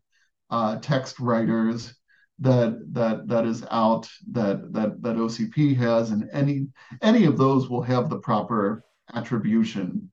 uh, 0.50 0.76
text 0.76 1.20
writers 1.20 1.94
that 2.40 2.78
that 2.92 3.28
that 3.28 3.46
is 3.46 3.64
out 3.70 4.08
that 4.30 4.72
that 4.72 5.02
that 5.02 5.16
OCP 5.16 5.76
has, 5.76 6.10
and 6.10 6.28
any 6.32 6.68
any 7.02 7.24
of 7.24 7.36
those 7.36 7.68
will 7.68 7.82
have 7.82 8.08
the 8.08 8.18
proper 8.18 8.84
attribution 9.14 10.10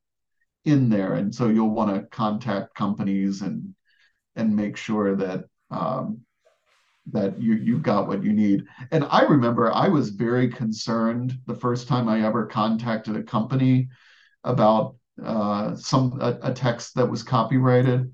in 0.65 0.89
there, 0.89 1.13
and 1.13 1.33
so 1.33 1.47
you'll 1.47 1.69
want 1.69 1.93
to 1.93 2.07
contact 2.15 2.75
companies 2.75 3.41
and 3.41 3.75
and 4.35 4.55
make 4.55 4.75
sure 4.75 5.15
that 5.15 5.45
um, 5.69 6.21
that 7.11 7.39
you 7.39 7.55
you've 7.55 7.83
got 7.83 8.07
what 8.07 8.23
you 8.23 8.33
need. 8.33 8.65
And 8.91 9.05
I 9.09 9.21
remember 9.21 9.71
I 9.71 9.87
was 9.87 10.09
very 10.09 10.49
concerned 10.49 11.37
the 11.45 11.55
first 11.55 11.87
time 11.87 12.09
I 12.09 12.25
ever 12.25 12.47
contacted 12.47 13.15
a 13.15 13.23
company 13.23 13.89
about 14.43 14.95
uh, 15.23 15.75
some 15.75 16.19
a, 16.19 16.39
a 16.41 16.53
text 16.53 16.95
that 16.95 17.09
was 17.09 17.23
copyrighted, 17.23 18.11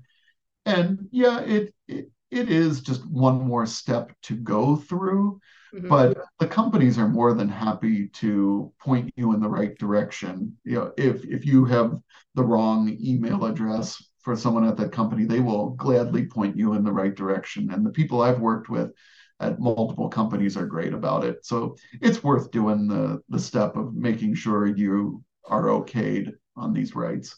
and 0.66 1.08
yeah, 1.10 1.40
it, 1.40 1.74
it 1.88 2.01
it 2.32 2.50
is 2.50 2.80
just 2.80 3.06
one 3.06 3.42
more 3.42 3.66
step 3.66 4.10
to 4.22 4.34
go 4.34 4.74
through. 4.74 5.38
Mm-hmm. 5.74 5.88
But 5.88 6.18
the 6.38 6.46
companies 6.46 6.98
are 6.98 7.08
more 7.08 7.34
than 7.34 7.48
happy 7.48 8.08
to 8.08 8.72
point 8.80 9.12
you 9.16 9.34
in 9.34 9.40
the 9.40 9.48
right 9.48 9.78
direction. 9.78 10.56
You 10.64 10.74
know, 10.76 10.92
if 10.96 11.24
if 11.24 11.46
you 11.46 11.64
have 11.66 11.98
the 12.34 12.44
wrong 12.44 12.96
email 13.00 13.44
address 13.44 14.02
for 14.22 14.34
someone 14.34 14.64
at 14.64 14.76
that 14.78 14.92
company, 14.92 15.24
they 15.24 15.40
will 15.40 15.70
gladly 15.70 16.26
point 16.26 16.56
you 16.56 16.72
in 16.72 16.84
the 16.84 16.92
right 16.92 17.14
direction. 17.14 17.70
And 17.70 17.84
the 17.84 17.90
people 17.90 18.22
I've 18.22 18.40
worked 18.40 18.68
with 18.68 18.92
at 19.40 19.60
multiple 19.60 20.08
companies 20.08 20.56
are 20.56 20.66
great 20.66 20.94
about 20.94 21.24
it. 21.24 21.44
So 21.44 21.76
it's 22.00 22.24
worth 22.24 22.50
doing 22.50 22.88
the 22.88 23.22
the 23.28 23.38
step 23.40 23.76
of 23.76 23.94
making 23.94 24.34
sure 24.34 24.66
you 24.66 25.22
are 25.44 25.64
okayed 25.64 26.32
on 26.56 26.72
these 26.72 26.94
rights. 26.94 27.36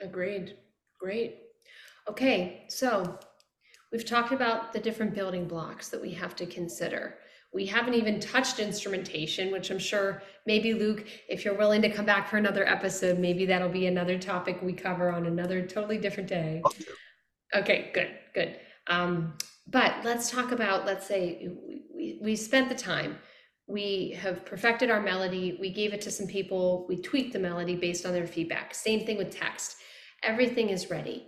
Agreed. 0.00 0.56
Great. 0.98 1.38
Okay, 2.08 2.64
so 2.68 3.18
We've 3.92 4.04
talked 4.06 4.32
about 4.32 4.72
the 4.72 4.78
different 4.78 5.14
building 5.14 5.48
blocks 5.48 5.88
that 5.88 6.00
we 6.00 6.12
have 6.12 6.36
to 6.36 6.46
consider. 6.46 7.18
We 7.52 7.66
haven't 7.66 7.94
even 7.94 8.20
touched 8.20 8.60
instrumentation, 8.60 9.50
which 9.50 9.70
I'm 9.70 9.80
sure 9.80 10.22
maybe 10.46 10.74
Luke, 10.74 11.04
if 11.28 11.44
you're 11.44 11.56
willing 11.56 11.82
to 11.82 11.90
come 11.90 12.06
back 12.06 12.28
for 12.28 12.36
another 12.36 12.64
episode, 12.66 13.18
maybe 13.18 13.46
that'll 13.46 13.68
be 13.68 13.86
another 13.86 14.16
topic 14.18 14.62
we 14.62 14.72
cover 14.72 15.10
on 15.10 15.26
another 15.26 15.66
totally 15.66 15.98
different 15.98 16.28
day. 16.28 16.62
Okay, 17.52 17.90
good, 17.92 18.10
good. 18.32 18.60
Um, 18.86 19.34
but 19.66 19.96
let's 20.04 20.30
talk 20.30 20.52
about, 20.52 20.86
let's 20.86 21.06
say 21.06 21.48
we, 21.92 22.20
we 22.22 22.36
spent 22.36 22.68
the 22.68 22.76
time, 22.76 23.18
we 23.66 24.16
have 24.20 24.44
perfected 24.44 24.88
our 24.88 25.00
melody, 25.00 25.58
we 25.60 25.72
gave 25.72 25.92
it 25.92 26.00
to 26.02 26.10
some 26.12 26.28
people, 26.28 26.86
we 26.88 27.02
tweaked 27.02 27.32
the 27.32 27.38
melody 27.40 27.74
based 27.74 28.06
on 28.06 28.12
their 28.12 28.26
feedback. 28.28 28.72
Same 28.72 29.04
thing 29.04 29.18
with 29.18 29.30
text. 29.30 29.78
Everything 30.22 30.68
is 30.68 30.90
ready 30.90 31.26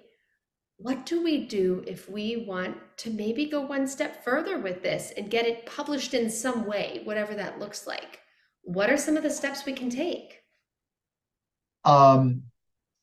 what 0.82 1.06
do 1.06 1.22
we 1.22 1.46
do 1.46 1.84
if 1.86 2.08
we 2.08 2.44
want 2.46 2.76
to 2.98 3.10
maybe 3.10 3.46
go 3.46 3.60
one 3.60 3.86
step 3.86 4.24
further 4.24 4.58
with 4.58 4.82
this 4.82 5.12
and 5.16 5.30
get 5.30 5.46
it 5.46 5.64
published 5.64 6.12
in 6.12 6.28
some 6.28 6.66
way, 6.66 7.02
whatever 7.04 7.34
that 7.34 7.60
looks 7.60 7.86
like? 7.86 8.18
What 8.62 8.90
are 8.90 8.96
some 8.96 9.16
of 9.16 9.22
the 9.22 9.30
steps 9.30 9.64
we 9.64 9.74
can 9.74 9.90
take? 9.90 10.40
Um, 11.84 12.42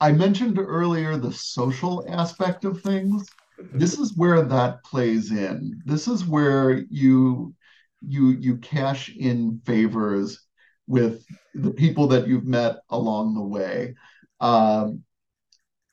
I 0.01 0.11
mentioned 0.11 0.59
earlier 0.59 1.15
the 1.15 1.31
social 1.31 2.05
aspect 2.09 2.65
of 2.65 2.81
things. 2.81 3.29
Mm-hmm. 3.59 3.79
This 3.79 3.97
is 3.97 4.15
where 4.17 4.41
that 4.41 4.83
plays 4.83 5.31
in. 5.31 5.81
This 5.85 6.07
is 6.07 6.25
where 6.25 6.83
you 6.89 7.55
you 8.01 8.29
you 8.39 8.57
cash 8.57 9.09
in 9.09 9.61
favors 9.65 10.39
with 10.87 11.25
the 11.53 11.71
people 11.71 12.07
that 12.07 12.27
you've 12.27 12.47
met 12.47 12.77
along 12.89 13.35
the 13.35 13.41
way. 13.41 13.95
Um, 14.39 15.03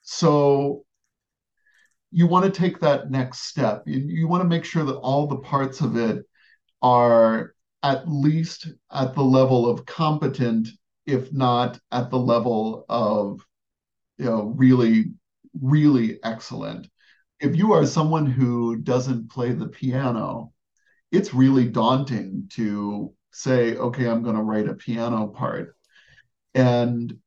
so 0.03 0.86
you 2.11 2.27
want 2.27 2.45
to 2.45 2.51
take 2.51 2.81
that 2.81 3.11
next 3.11 3.43
step. 3.49 3.83
You, 3.87 3.99
you 3.99 4.29
want 4.29 4.43
to 4.43 4.49
make 4.49 4.65
sure 4.65 4.85
that 4.85 4.97
all 4.97 5.27
the 5.27 5.39
parts 5.39 5.81
of 5.81 5.97
it 5.97 6.25
are 6.83 7.55
at 7.83 8.09
least 8.09 8.69
at 8.93 9.15
the 9.15 9.23
level 9.23 9.69
of 9.69 9.87
competent, 9.87 10.69
if 11.07 11.33
not 11.33 11.79
at 11.93 12.11
the 12.11 12.19
level 12.19 12.85
of, 12.89 13.45
you 14.19 14.25
know, 14.25 14.55
really, 14.57 15.13
really 15.61 16.19
excellent. 16.25 16.89
If 17.41 17.55
you 17.55 17.73
are 17.73 17.87
someone 17.87 18.27
who 18.27 18.77
doesn't 18.77 19.31
play 19.31 19.53
the 19.53 19.69
piano, 19.69 20.53
it's 21.13 21.35
really 21.35 21.69
daunting 21.69 22.49
to 22.55 23.13
say, 23.31 23.77
okay, 23.77 24.09
I'm 24.09 24.23
going 24.23 24.37
to 24.37 24.43
write 24.43 24.69
a 24.69 24.75
piano 24.75 25.29
part. 25.29 25.77
And 26.55 27.19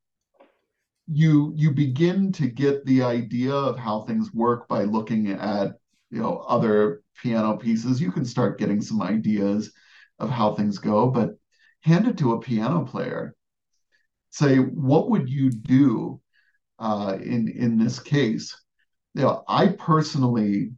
you 1.12 1.52
you 1.56 1.72
begin 1.72 2.32
to 2.32 2.48
get 2.48 2.86
the 2.86 3.02
idea 3.02 3.54
of 3.54 3.78
how 3.78 4.02
things 4.02 4.34
work 4.34 4.68
by 4.68 4.84
looking 4.84 5.32
at 5.32 5.74
you 6.12 6.22
know 6.22 6.38
other 6.48 7.02
piano 7.22 7.58
pieces 7.58 8.00
you 8.00 8.12
can 8.12 8.26
start 8.26 8.60
getting 8.60 8.82
some 8.82 9.02
ideas 9.02 9.72
of 10.20 10.30
how 10.30 10.54
things 10.54 10.78
go 10.78 11.10
but 11.10 11.32
hand 11.82 12.08
it 12.08 12.18
to 12.18 12.34
a 12.34 12.40
piano 12.40 12.86
player 12.86 13.36
say 14.30 14.58
what 14.58 15.10
would 15.10 15.28
you 15.30 15.50
do 15.50 16.22
uh, 16.78 17.18
in 17.22 17.48
in 17.50 17.78
this 17.78 18.00
case 18.00 18.56
you 19.16 19.24
know 19.24 19.44
i 19.48 19.68
personally 19.68 20.72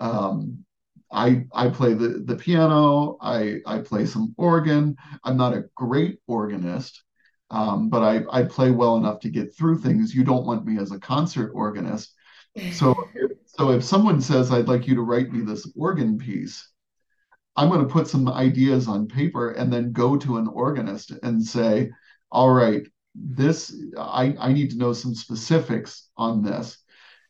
um, 0.00 0.64
I 1.12 1.44
I 1.52 1.68
play 1.68 1.94
the 1.94 2.22
the 2.24 2.36
piano. 2.36 3.18
I 3.20 3.58
I 3.66 3.78
play 3.78 4.06
some 4.06 4.34
organ. 4.38 4.96
I'm 5.24 5.36
not 5.36 5.54
a 5.54 5.64
great 5.76 6.18
organist, 6.26 7.02
um, 7.52 7.90
but 7.90 8.02
I, 8.02 8.22
I 8.30 8.42
play 8.44 8.70
well 8.70 8.96
enough 8.96 9.20
to 9.20 9.28
get 9.28 9.54
through 9.54 9.78
things. 9.78 10.14
You 10.14 10.24
don't 10.24 10.46
want 10.46 10.64
me 10.64 10.78
as 10.78 10.90
a 10.90 10.98
concert 10.98 11.52
organist. 11.54 12.14
So, 12.72 12.94
so 13.44 13.70
if 13.70 13.84
someone 13.84 14.22
says, 14.22 14.50
I'd 14.50 14.68
like 14.68 14.88
you 14.88 14.94
to 14.94 15.02
write 15.02 15.30
me 15.30 15.44
this 15.44 15.70
organ 15.76 16.16
piece, 16.16 16.66
I'm 17.54 17.68
going 17.68 17.86
to 17.86 17.92
put 17.92 18.08
some 18.08 18.26
ideas 18.26 18.88
on 18.88 19.06
paper 19.06 19.50
and 19.50 19.70
then 19.70 19.92
go 19.92 20.16
to 20.16 20.38
an 20.38 20.48
organist 20.48 21.12
and 21.22 21.44
say, 21.44 21.90
all 22.30 22.50
right, 22.50 22.82
this, 23.14 23.76
I, 23.98 24.34
I 24.40 24.54
need 24.54 24.70
to 24.70 24.78
know 24.78 24.94
some 24.94 25.14
specifics 25.14 26.08
on 26.16 26.42
this. 26.42 26.78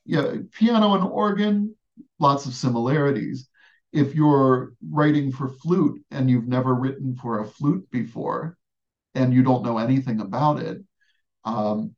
Yeah, 0.04 0.34
piano 0.52 0.94
and 0.94 1.04
organ, 1.04 1.74
lots 2.20 2.46
of 2.46 2.54
similarities. 2.54 3.48
If 3.92 4.14
you're 4.14 4.74
writing 4.88 5.32
for 5.32 5.48
flute 5.48 6.00
and 6.12 6.30
you've 6.30 6.46
never 6.46 6.74
written 6.76 7.16
for 7.16 7.40
a 7.40 7.46
flute 7.46 7.90
before, 7.90 8.56
and 9.14 9.32
you 9.32 9.42
don't 9.42 9.64
know 9.64 9.78
anything 9.78 10.20
about 10.20 10.60
it, 10.60 10.78
um, 11.44 11.94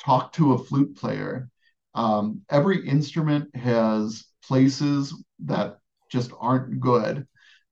talk 0.00 0.32
to 0.32 0.52
a 0.52 0.58
flute 0.58 0.96
player. 0.96 1.48
Um, 1.94 2.42
every 2.50 2.86
instrument 2.86 3.54
has 3.56 4.24
places 4.46 5.14
that 5.44 5.78
just 6.10 6.32
aren't 6.38 6.80
good. 6.80 7.26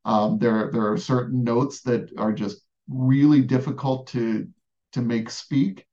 Um, 0.05 0.39
there, 0.39 0.71
there 0.73 0.91
are 0.91 0.99
certain 0.99 1.45
notes 1.45 1.83
that 1.83 2.11
are 2.19 2.33
just 2.33 2.63
really 2.89 3.43
difficult 3.43 4.09
to 4.09 4.49
to 4.93 5.01
make 5.01 5.31
speak, 5.31 5.87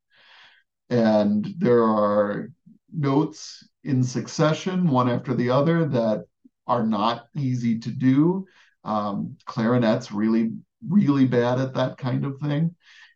and 0.90 1.48
there 1.58 1.84
are 1.84 2.52
notes 2.94 3.64
in 3.84 4.04
succession, 4.04 4.90
one 4.90 5.10
after 5.10 5.34
the 5.34 5.50
other, 5.50 5.86
that 5.86 6.26
are 6.68 6.86
not 6.86 7.28
easy 7.36 7.80
to 7.80 7.92
do. 7.92 8.46
Um, 8.84 9.38
clarinet's 9.46 10.12
really, 10.12 10.52
really 10.88 11.26
bad 11.26 11.60
at 11.60 11.74
that 11.76 11.98
kind 11.98 12.26
of 12.26 12.40
thing, 12.40 12.76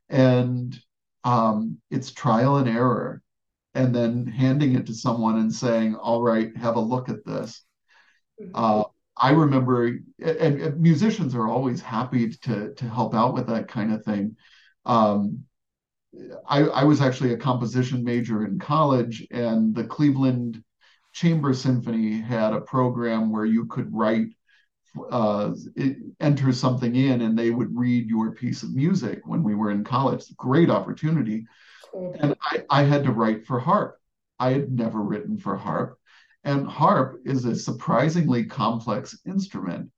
and 0.09 0.77
um, 1.23 1.79
it's 1.89 2.11
trial 2.11 2.57
and 2.57 2.67
error 2.67 3.21
and 3.75 3.95
then 3.95 4.27
handing 4.27 4.75
it 4.75 4.85
to 4.87 4.93
someone 4.93 5.37
and 5.39 5.53
saying, 5.53 5.95
"All 5.95 6.21
right, 6.21 6.55
have 6.57 6.75
a 6.75 6.81
look 6.81 7.09
at 7.09 7.25
this." 7.25 7.63
Mm-hmm. 8.41 8.51
Uh, 8.55 8.83
I 9.15 9.31
remember, 9.31 9.85
and, 10.19 10.61
and, 10.61 10.81
musicians 10.81 11.35
are 11.35 11.47
always 11.47 11.81
happy 11.81 12.29
to 12.29 12.73
to 12.73 12.89
help 12.89 13.13
out 13.13 13.33
with 13.33 13.47
that 13.47 13.67
kind 13.67 13.93
of 13.93 14.03
thing. 14.03 14.35
Um, 14.85 15.45
I, 16.47 16.61
I 16.61 16.83
was 16.83 17.01
actually 17.01 17.33
a 17.33 17.37
composition 17.37 18.03
major 18.03 18.45
in 18.45 18.59
college, 18.59 19.25
and 19.31 19.73
the 19.73 19.83
Cleveland 19.83 20.63
Chamber 21.11 21.53
Symphony 21.53 22.19
had 22.19 22.53
a 22.53 22.61
program 22.61 23.31
where 23.31 23.45
you 23.45 23.65
could 23.65 23.93
write, 23.93 24.27
uh, 25.11 25.53
it, 25.75 25.97
enter 26.19 26.51
something 26.51 26.95
in, 26.95 27.21
and 27.21 27.37
they 27.37 27.49
would 27.49 27.75
read 27.75 28.09
your 28.09 28.31
piece 28.31 28.63
of 28.63 28.75
music 28.75 29.21
when 29.25 29.43
we 29.43 29.55
were 29.55 29.71
in 29.71 29.83
college. 29.83 30.23
Great 30.37 30.69
opportunity. 30.69 31.45
And 31.93 32.35
I, 32.41 32.63
I 32.69 32.83
had 32.83 33.03
to 33.03 33.11
write 33.11 33.45
for 33.45 33.59
harp. 33.59 33.97
I 34.39 34.51
had 34.51 34.71
never 34.71 35.01
written 35.01 35.37
for 35.37 35.55
harp. 35.55 35.97
And 36.43 36.67
harp 36.67 37.21
is 37.25 37.45
a 37.45 37.55
surprisingly 37.55 38.43
complex 38.45 39.17
instrument. 39.25 39.89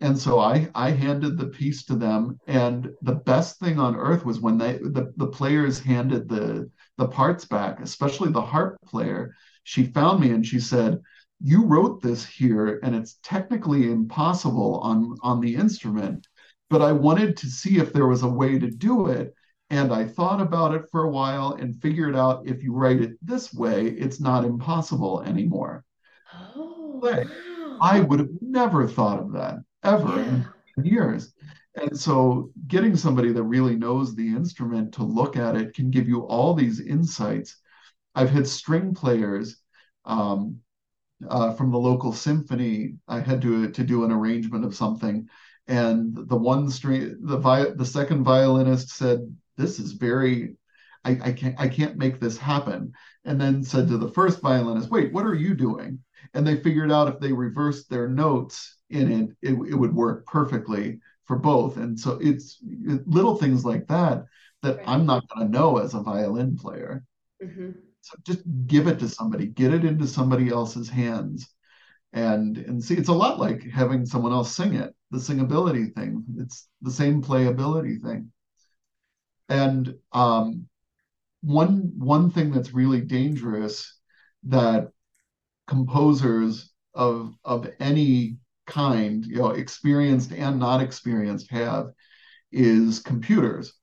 And 0.00 0.16
so 0.16 0.38
I, 0.38 0.68
I 0.74 0.90
handed 0.90 1.36
the 1.36 1.48
piece 1.48 1.84
to 1.86 1.96
them. 1.96 2.38
And 2.46 2.90
the 3.02 3.16
best 3.16 3.58
thing 3.58 3.80
on 3.80 3.96
earth 3.96 4.24
was 4.24 4.40
when 4.40 4.56
they 4.56 4.74
the, 4.74 5.12
the 5.16 5.26
players 5.26 5.80
handed 5.80 6.28
the, 6.28 6.70
the 6.98 7.08
parts 7.08 7.44
back, 7.44 7.80
especially 7.80 8.30
the 8.30 8.40
harp 8.40 8.78
player. 8.86 9.34
She 9.64 9.84
found 9.86 10.20
me 10.20 10.30
and 10.30 10.46
she 10.46 10.60
said, 10.60 11.00
You 11.40 11.64
wrote 11.64 12.02
this 12.02 12.26
here, 12.26 12.80
and 12.82 12.94
it's 12.94 13.18
technically 13.22 13.90
impossible 13.90 14.80
on, 14.80 15.16
on 15.22 15.40
the 15.40 15.54
instrument. 15.54 16.26
But 16.70 16.82
I 16.82 16.92
wanted 16.92 17.36
to 17.38 17.46
see 17.46 17.78
if 17.78 17.92
there 17.92 18.06
was 18.06 18.22
a 18.22 18.28
way 18.28 18.58
to 18.58 18.70
do 18.70 19.06
it 19.06 19.34
and 19.70 19.92
I 19.92 20.04
thought 20.04 20.40
about 20.40 20.74
it 20.74 20.88
for 20.90 21.04
a 21.04 21.10
while 21.10 21.52
and 21.52 21.80
figured 21.80 22.16
out 22.16 22.46
if 22.46 22.62
you 22.62 22.72
write 22.72 23.00
it 23.00 23.18
this 23.20 23.52
way, 23.52 23.86
it's 23.86 24.20
not 24.20 24.44
impossible 24.44 25.22
anymore. 25.22 25.84
Oh, 26.56 27.00
wow. 27.02 27.78
I 27.80 28.00
would 28.00 28.18
have 28.18 28.30
never 28.40 28.88
thought 28.88 29.20
of 29.20 29.32
that 29.32 29.58
ever 29.84 30.16
yeah. 30.16 30.42
in 30.76 30.84
years. 30.84 31.34
And 31.74 31.98
so 31.98 32.50
getting 32.66 32.96
somebody 32.96 33.30
that 33.32 33.42
really 33.42 33.76
knows 33.76 34.14
the 34.14 34.26
instrument 34.26 34.94
to 34.94 35.04
look 35.04 35.36
at 35.36 35.54
it 35.54 35.74
can 35.74 35.90
give 35.90 36.08
you 36.08 36.22
all 36.22 36.54
these 36.54 36.80
insights. 36.80 37.56
I've 38.14 38.30
had 38.30 38.46
string 38.46 38.94
players 38.94 39.60
um, 40.06 40.60
uh, 41.28 41.52
from 41.52 41.70
the 41.70 41.78
local 41.78 42.12
symphony. 42.12 42.94
I 43.08 43.20
had 43.20 43.42
to 43.42 43.70
to 43.70 43.84
do 43.84 44.04
an 44.04 44.12
arrangement 44.12 44.64
of 44.64 44.74
something, 44.74 45.28
and 45.66 46.16
the 46.28 46.36
one 46.36 46.70
string, 46.70 47.16
the 47.20 47.38
vi- 47.38 47.70
the 47.76 47.86
second 47.86 48.24
violinist 48.24 48.90
said, 48.90 49.20
this 49.56 49.78
is 49.78 49.92
very 49.92 50.56
I, 51.04 51.18
I 51.22 51.32
can't 51.32 51.54
I 51.58 51.68
can't 51.68 51.96
make 51.96 52.20
this 52.20 52.36
happen. 52.36 52.92
And 53.24 53.40
then 53.40 53.62
said 53.64 53.88
to 53.88 53.98
the 53.98 54.10
first 54.10 54.40
violinist, 54.40 54.90
wait, 54.90 55.12
what 55.12 55.26
are 55.26 55.34
you 55.34 55.54
doing? 55.54 55.98
And 56.34 56.46
they 56.46 56.56
figured 56.56 56.92
out 56.92 57.08
if 57.08 57.20
they 57.20 57.32
reversed 57.32 57.88
their 57.88 58.08
notes 58.08 58.76
in 58.90 59.10
it, 59.10 59.30
it, 59.42 59.52
it 59.52 59.74
would 59.74 59.94
work 59.94 60.26
perfectly 60.26 61.00
for 61.26 61.38
both. 61.38 61.76
And 61.76 61.98
so 61.98 62.18
it's 62.20 62.58
little 63.06 63.36
things 63.36 63.64
like 63.64 63.86
that 63.88 64.24
that 64.62 64.78
right. 64.78 64.88
I'm 64.88 65.06
not 65.06 65.28
going 65.28 65.46
to 65.46 65.52
know 65.52 65.78
as 65.78 65.94
a 65.94 66.00
violin 66.00 66.56
player. 66.56 67.04
Mm-hmm. 67.42 67.70
Just 68.24 68.40
give 68.66 68.86
it 68.86 68.98
to 69.00 69.08
somebody, 69.08 69.46
get 69.46 69.72
it 69.72 69.84
into 69.84 70.06
somebody 70.06 70.48
else's 70.48 70.88
hands. 70.88 71.48
And 72.12 72.56
and 72.56 72.82
see, 72.82 72.96
it's 72.96 73.10
a 73.10 73.12
lot 73.12 73.38
like 73.38 73.62
having 73.62 74.06
someone 74.06 74.32
else 74.32 74.54
sing 74.54 74.74
it, 74.74 74.94
the 75.10 75.18
singability 75.18 75.94
thing. 75.94 76.24
It's 76.38 76.68
the 76.80 76.90
same 76.90 77.22
playability 77.22 78.00
thing. 78.02 78.32
And 79.48 79.94
um, 80.12 80.66
one 81.42 81.92
one 81.96 82.30
thing 82.30 82.50
that's 82.50 82.72
really 82.72 83.00
dangerous 83.00 83.98
that 84.44 84.88
composers 85.66 86.70
of 86.94 87.34
of 87.44 87.68
any 87.78 88.38
kind, 88.66 89.24
you 89.24 89.36
know, 89.36 89.50
experienced 89.50 90.32
and 90.32 90.58
not 90.58 90.82
experienced, 90.82 91.50
have 91.50 91.88
is 92.52 93.00
computers, 93.00 93.74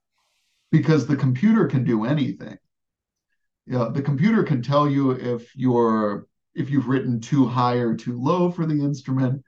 because 0.72 1.06
the 1.06 1.16
computer 1.16 1.68
can 1.68 1.84
do 1.84 2.06
anything. 2.06 2.58
You 3.66 3.74
know, 3.80 3.90
the 3.90 4.02
computer 4.02 4.44
can 4.44 4.62
tell 4.62 4.90
you 4.90 5.12
if 5.12 5.56
you're 5.56 6.28
if 6.54 6.70
you've 6.70 6.88
written 6.88 7.20
too 7.20 7.46
high 7.46 7.76
or 7.76 7.96
too 7.96 8.18
low 8.18 8.52
for 8.52 8.66
the 8.66 8.82
instrument, 8.82 9.44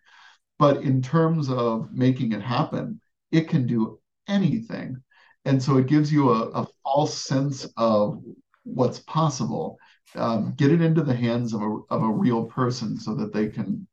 but 0.59 0.83
in 0.83 1.01
terms 1.01 1.49
of 1.49 1.91
making 1.93 2.33
it 2.33 2.41
happen, 2.41 2.99
it 3.31 3.47
can 3.47 3.65
do 3.65 3.99
anything 4.27 5.01
and 5.47 5.63
so 5.63 5.77
it 5.77 5.87
gives 5.87 6.11
you 6.11 6.29
a, 6.31 6.49
a 6.49 6.67
false 6.83 7.23
sense 7.23 7.65
of 7.77 8.21
what's 8.63 8.99
possible. 8.99 9.79
Um, 10.13 10.53
get 10.57 10.73
it 10.73 10.81
into 10.81 11.01
the 11.01 11.15
hands 11.15 11.53
of 11.53 11.61
a, 11.61 11.77
of 11.89 12.03
a 12.03 12.09
real 12.09 12.43
person 12.43 12.99
so 12.99 13.15
that 13.15 13.33
they 13.33 13.47
can 13.47 13.87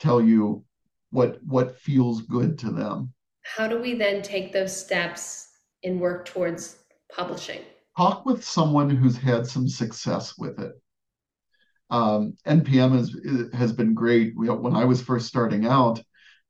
tell 0.00 0.18
you 0.18 0.64
what 1.10 1.44
what 1.44 1.76
feels 1.76 2.22
good 2.22 2.58
to 2.60 2.70
them. 2.70 3.12
How 3.42 3.68
do 3.68 3.78
we 3.78 3.94
then 3.94 4.22
take 4.22 4.50
those 4.50 4.74
steps 4.74 5.48
and 5.84 6.00
work 6.00 6.24
towards 6.24 6.78
publishing? 7.14 7.60
Talk 7.98 8.24
with 8.24 8.42
someone 8.44 8.88
who's 8.90 9.16
had 9.16 9.44
some 9.44 9.66
success 9.66 10.38
with 10.38 10.60
it. 10.60 10.80
Um, 11.90 12.36
NPM 12.46 13.52
has 13.52 13.72
been 13.72 13.92
great. 13.92 14.36
We, 14.36 14.48
when 14.48 14.76
I 14.76 14.84
was 14.84 15.02
first 15.02 15.26
starting 15.26 15.66
out, 15.66 16.00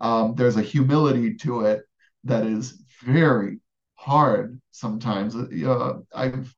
Um, 0.00 0.34
there's 0.34 0.56
a 0.56 0.62
humility 0.62 1.34
to 1.36 1.62
it 1.62 1.82
that 2.24 2.46
is 2.46 2.82
very 3.02 3.60
hard 3.94 4.60
sometimes. 4.70 5.34
Uh, 5.36 5.98
i've 6.14 6.54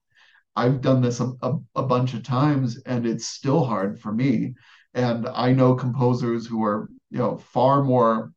i've 0.57 0.81
done 0.81 1.01
this 1.01 1.21
a, 1.21 1.33
a, 1.43 1.59
a 1.77 1.83
bunch 1.83 2.15
of 2.15 2.23
times 2.23 2.81
and 2.87 3.07
it's 3.07 3.27
still 3.27 3.65
hard 3.65 4.01
for 4.01 4.13
me 4.13 4.55
and 4.95 5.29
i 5.29 5.53
know 5.53 5.75
composers 5.75 6.47
who 6.47 6.63
are 6.65 6.89
you 7.11 7.19
know 7.19 7.37
far 7.37 7.83
more 7.83 8.33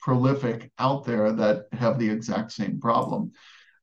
prolific 0.00 0.70
out 0.78 1.04
there 1.04 1.32
that 1.32 1.66
have 1.72 1.98
the 1.98 2.08
exact 2.08 2.52
same 2.52 2.80
problem 2.80 3.32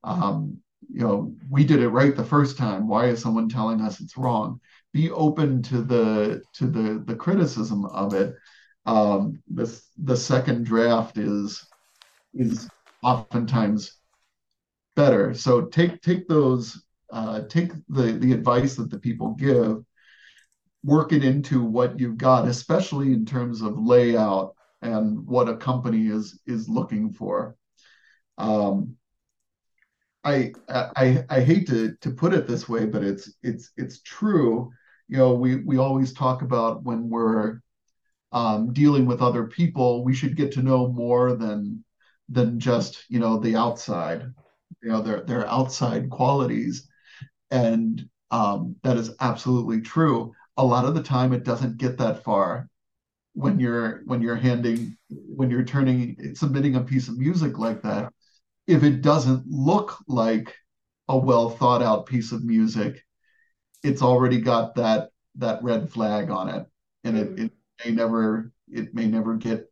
um, 0.04 0.58
you 0.92 1.00
know 1.00 1.34
we 1.50 1.64
did 1.64 1.80
it 1.80 1.88
right 1.88 2.16
the 2.16 2.24
first 2.24 2.56
time 2.56 2.88
why 2.88 3.06
is 3.06 3.20
someone 3.20 3.48
telling 3.48 3.80
us 3.80 4.00
it's 4.00 4.16
wrong 4.16 4.60
be 4.96 5.10
open 5.10 5.62
to 5.62 5.82
the 5.82 6.42
to 6.54 6.66
the 6.66 7.04
the 7.06 7.14
criticism 7.14 7.84
of 7.84 8.14
it. 8.14 8.34
Um, 8.86 9.42
the 9.50 10.16
second 10.16 10.64
draft 10.64 11.18
is 11.18 11.62
is 12.32 12.70
oftentimes 13.02 13.98
better. 14.94 15.34
So 15.34 15.66
take 15.66 16.00
take 16.00 16.26
those 16.28 16.82
uh, 17.12 17.42
take 17.48 17.72
the 17.90 18.12
the 18.12 18.32
advice 18.32 18.74
that 18.76 18.90
the 18.90 18.98
people 18.98 19.34
give, 19.34 19.84
work 20.86 21.12
it 21.12 21.24
into 21.24 21.62
what 21.62 22.00
you've 22.00 22.18
got, 22.18 22.48
especially 22.48 23.12
in 23.12 23.26
terms 23.26 23.62
of 23.62 23.78
layout 23.78 24.54
and 24.82 25.26
what 25.26 25.48
a 25.50 25.56
company 25.58 26.08
is 26.08 26.40
is 26.46 26.68
looking 26.68 27.12
for. 27.12 27.56
Um, 28.38 28.96
I, 30.24 30.52
I 30.68 31.24
I 31.30 31.40
hate 31.40 31.68
to 31.68 31.94
to 32.00 32.10
put 32.10 32.34
it 32.34 32.46
this 32.48 32.68
way, 32.68 32.86
but 32.86 33.04
it's 33.04 33.32
it's 33.42 33.70
it's 33.76 34.02
true. 34.02 34.72
You 35.08 35.18
know, 35.18 35.34
we 35.34 35.56
we 35.56 35.78
always 35.78 36.12
talk 36.12 36.42
about 36.42 36.82
when 36.82 37.08
we're 37.08 37.60
um, 38.32 38.72
dealing 38.72 39.06
with 39.06 39.22
other 39.22 39.46
people, 39.46 40.04
we 40.04 40.14
should 40.14 40.36
get 40.36 40.52
to 40.52 40.62
know 40.62 40.88
more 40.88 41.36
than 41.36 41.84
than 42.28 42.60
just 42.60 43.04
you 43.10 43.20
know 43.20 43.38
the 43.38 43.56
outside, 43.56 44.22
you 44.82 44.90
know 44.90 45.02
their 45.02 45.22
their 45.22 45.46
outside 45.48 46.10
qualities, 46.10 46.88
and 47.50 48.08
um, 48.30 48.76
that 48.84 48.96
is 48.98 49.12
absolutely 49.20 49.80
true. 49.82 50.34
A 50.56 50.64
lot 50.64 50.84
of 50.84 50.94
the 50.94 51.02
time, 51.02 51.32
it 51.32 51.44
doesn't 51.44 51.76
get 51.76 51.98
that 51.98 52.24
far 52.24 52.68
when 53.34 53.60
you're 53.60 54.02
when 54.06 54.22
you're 54.22 54.36
handing 54.36 54.96
when 55.08 55.50
you're 55.50 55.64
turning 55.64 56.34
submitting 56.34 56.76
a 56.76 56.80
piece 56.80 57.08
of 57.08 57.18
music 57.18 57.58
like 57.58 57.82
that. 57.82 58.12
If 58.66 58.82
it 58.82 59.02
doesn't 59.02 59.46
look 59.46 59.98
like 60.08 60.54
a 61.08 61.16
well 61.16 61.50
thought 61.50 61.82
out 61.82 62.06
piece 62.06 62.32
of 62.32 62.44
music, 62.44 63.04
it's 63.82 64.02
already 64.02 64.40
got 64.40 64.74
that 64.76 65.10
that 65.36 65.62
red 65.62 65.90
flag 65.90 66.30
on 66.30 66.48
it, 66.48 66.66
and 67.04 67.18
it, 67.18 67.36
mm. 67.36 67.44
it 67.44 67.52
may 67.84 67.90
never 67.92 68.52
it 68.68 68.94
may 68.94 69.06
never 69.06 69.36
get 69.36 69.70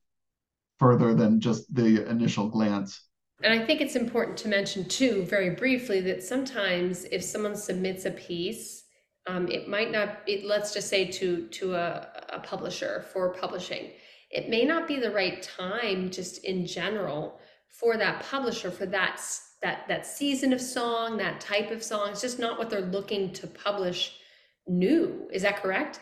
further 0.78 1.14
than 1.14 1.40
just 1.40 1.72
the 1.74 2.08
initial 2.08 2.48
glance. 2.48 3.00
And 3.42 3.52
I 3.52 3.64
think 3.64 3.80
it's 3.80 3.96
important 3.96 4.36
to 4.38 4.48
mention 4.48 4.86
too, 4.86 5.24
very 5.24 5.50
briefly, 5.50 6.00
that 6.02 6.22
sometimes 6.22 7.04
if 7.04 7.22
someone 7.22 7.56
submits 7.56 8.04
a 8.04 8.10
piece, 8.10 8.83
um, 9.26 9.48
it 9.48 9.68
might 9.68 9.90
not. 9.90 10.18
It 10.26 10.44
let's 10.44 10.74
just 10.74 10.88
say 10.88 11.06
to 11.06 11.46
to 11.46 11.74
a, 11.74 12.08
a 12.30 12.40
publisher 12.40 13.04
for 13.12 13.30
publishing, 13.30 13.90
it 14.30 14.48
may 14.48 14.64
not 14.64 14.86
be 14.86 14.98
the 14.98 15.10
right 15.10 15.42
time, 15.42 16.10
just 16.10 16.44
in 16.44 16.66
general, 16.66 17.38
for 17.68 17.96
that 17.96 18.22
publisher 18.22 18.70
for 18.70 18.86
that 18.86 19.20
that 19.62 19.88
that 19.88 20.06
season 20.06 20.52
of 20.52 20.60
song, 20.60 21.16
that 21.16 21.40
type 21.40 21.70
of 21.70 21.82
song. 21.82 22.10
It's 22.10 22.20
just 22.20 22.38
not 22.38 22.58
what 22.58 22.70
they're 22.70 22.80
looking 22.82 23.32
to 23.34 23.46
publish 23.46 24.18
new. 24.66 25.28
Is 25.32 25.42
that 25.42 25.62
correct? 25.62 26.00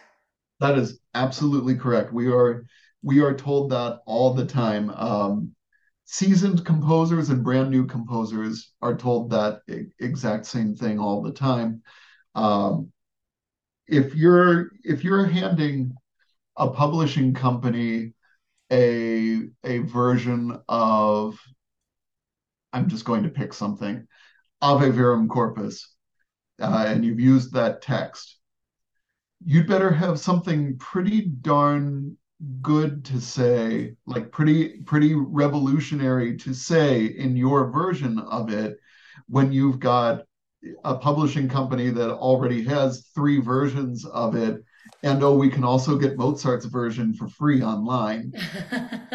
That 0.61 0.78
is 0.78 1.00
absolutely 1.14 1.76
correct. 1.76 2.12
We 2.12 2.30
are 2.32 2.64
we 3.02 3.20
are 3.20 3.35
told 3.35 3.70
that 3.70 4.00
all 4.06 4.35
the 4.35 4.46
time. 4.46 4.90
Um, 4.90 5.52
seasoned 6.04 6.64
composers 6.64 7.30
and 7.30 7.44
brand 7.44 7.70
new 7.70 7.87
composers 7.87 8.72
are 8.82 8.96
told 8.96 9.30
that 9.30 9.62
exact 9.98 10.46
same 10.46 10.74
thing 10.74 10.98
all 10.98 11.22
the 11.22 11.32
time. 11.32 11.82
Um, 12.35 12.91
if 13.86 14.14
you're 14.14 14.70
if 14.84 15.04
you're 15.04 15.24
handing 15.26 15.94
a 16.56 16.68
publishing 16.70 17.34
company 17.34 18.14
a 18.72 19.40
a 19.64 19.78
version 19.78 20.58
of 20.68 21.38
I'm 22.72 22.88
just 22.88 23.04
going 23.04 23.22
to 23.24 23.28
pick 23.28 23.52
something, 23.52 24.06
Ave 24.62 24.90
Verum 24.90 25.28
Corpus, 25.28 25.94
uh, 26.60 26.84
and 26.88 27.04
you've 27.04 27.20
used 27.20 27.52
that 27.52 27.82
text, 27.82 28.38
you'd 29.44 29.66
better 29.68 29.90
have 29.90 30.18
something 30.18 30.78
pretty 30.78 31.26
darn 31.26 32.16
good 32.60 33.04
to 33.06 33.20
say, 33.20 33.94
like 34.06 34.32
pretty 34.32 34.78
pretty 34.82 35.14
revolutionary 35.14 36.36
to 36.38 36.54
say 36.54 37.04
in 37.04 37.36
your 37.36 37.70
version 37.70 38.18
of 38.18 38.52
it 38.52 38.78
when 39.28 39.52
you've 39.52 39.78
got 39.78 40.22
a 40.85 40.96
publishing 40.96 41.48
company 41.48 41.90
that 41.90 42.11
already 42.11 42.62
has 42.62 43.09
three 43.14 43.40
versions 43.40 44.05
of 44.07 44.35
it 44.37 44.62
and 45.03 45.22
oh 45.22 45.35
we 45.35 45.48
can 45.48 45.64
also 45.64 45.96
get 45.96 46.16
mozart's 46.16 46.66
version 46.66 47.12
for 47.14 47.29
free 47.29 47.62
online 47.62 48.33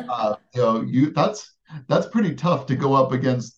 uh, 0.10 0.36
you 0.54 0.62
know 0.62 0.82
you 0.82 1.12
that's 1.12 1.54
that's 1.88 2.08
pretty 2.08 2.34
tough 2.36 2.66
to 2.66 2.76
go 2.76 2.94
up 2.94 3.12
against 3.12 3.58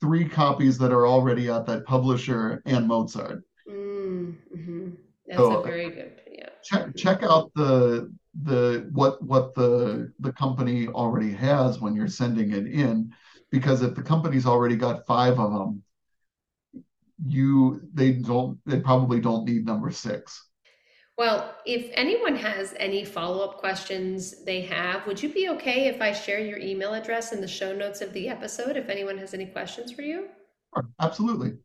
three 0.00 0.28
copies 0.28 0.78
that 0.78 0.92
are 0.92 1.06
already 1.06 1.48
at 1.48 1.66
that 1.66 1.84
publisher 1.84 2.62
and 2.64 2.88
Mozart. 2.88 3.44
Mm-hmm. 3.68 4.90
That's 5.26 5.38
so, 5.38 5.60
a 5.60 5.62
very 5.62 5.90
good 5.90 6.12
yeah. 6.30 6.48
Check 6.64 6.96
check 6.96 7.22
out 7.22 7.52
the 7.54 8.12
the 8.42 8.88
what 8.92 9.22
what 9.22 9.54
the 9.54 10.12
the 10.18 10.32
company 10.32 10.88
already 10.88 11.30
has 11.32 11.80
when 11.80 11.94
you're 11.94 12.08
sending 12.08 12.52
it 12.52 12.66
in, 12.66 13.12
because 13.50 13.82
if 13.82 13.94
the 13.94 14.02
company's 14.02 14.46
already 14.46 14.76
got 14.76 15.06
five 15.06 15.38
of 15.38 15.52
them, 15.52 15.82
you 17.26 17.80
they 17.92 18.12
don't 18.12 18.58
they 18.66 18.80
probably 18.80 19.20
don't 19.20 19.44
need 19.44 19.66
number 19.66 19.90
six. 19.90 20.46
Well, 21.18 21.54
if 21.66 21.90
anyone 21.92 22.34
has 22.36 22.74
any 22.78 23.04
follow 23.04 23.44
up 23.44 23.58
questions 23.58 24.42
they 24.44 24.62
have, 24.62 25.06
would 25.06 25.22
you 25.22 25.28
be 25.28 25.50
okay 25.50 25.86
if 25.86 26.00
I 26.00 26.12
share 26.12 26.40
your 26.40 26.58
email 26.58 26.94
address 26.94 27.32
in 27.32 27.42
the 27.42 27.48
show 27.48 27.74
notes 27.74 28.00
of 28.00 28.14
the 28.14 28.28
episode 28.28 28.78
if 28.78 28.88
anyone 28.88 29.18
has 29.18 29.34
any 29.34 29.44
questions 29.44 29.92
for 29.92 30.00
you? 30.00 30.28
Sure, 30.74 30.88
absolutely. 30.98 31.58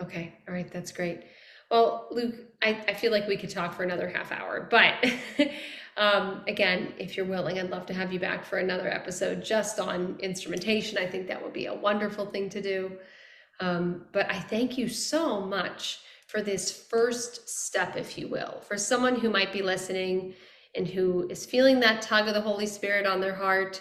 Okay. 0.00 0.34
All 0.48 0.54
right. 0.54 0.70
That's 0.72 0.92
great. 0.92 1.24
Well, 1.70 2.08
Luke, 2.10 2.34
I, 2.62 2.82
I 2.88 2.94
feel 2.94 3.12
like 3.12 3.28
we 3.28 3.36
could 3.36 3.50
talk 3.50 3.74
for 3.74 3.82
another 3.82 4.08
half 4.08 4.32
hour, 4.32 4.66
but 4.70 4.94
um, 5.96 6.42
again, 6.48 6.92
if 6.98 7.16
you're 7.16 7.26
willing, 7.26 7.58
I'd 7.58 7.70
love 7.70 7.86
to 7.86 7.94
have 7.94 8.12
you 8.12 8.18
back 8.18 8.44
for 8.44 8.58
another 8.58 8.88
episode 8.88 9.44
just 9.44 9.78
on 9.78 10.16
instrumentation. 10.20 10.98
I 10.98 11.06
think 11.06 11.28
that 11.28 11.42
would 11.42 11.52
be 11.52 11.66
a 11.66 11.74
wonderful 11.74 12.26
thing 12.26 12.50
to 12.50 12.60
do. 12.60 12.92
Um, 13.62 14.06
but 14.10 14.28
I 14.28 14.40
thank 14.40 14.76
you 14.76 14.88
so 14.88 15.40
much 15.40 16.00
for 16.26 16.42
this 16.42 16.84
first 16.90 17.48
step, 17.48 17.96
if 17.96 18.18
you 18.18 18.26
will, 18.26 18.60
for 18.66 18.76
someone 18.76 19.14
who 19.14 19.30
might 19.30 19.52
be 19.52 19.62
listening 19.62 20.34
and 20.74 20.88
who 20.88 21.28
is 21.28 21.46
feeling 21.46 21.78
that 21.78 22.02
tug 22.02 22.26
of 22.26 22.34
the 22.34 22.40
Holy 22.40 22.66
Spirit 22.66 23.06
on 23.06 23.20
their 23.20 23.34
heart 23.34 23.80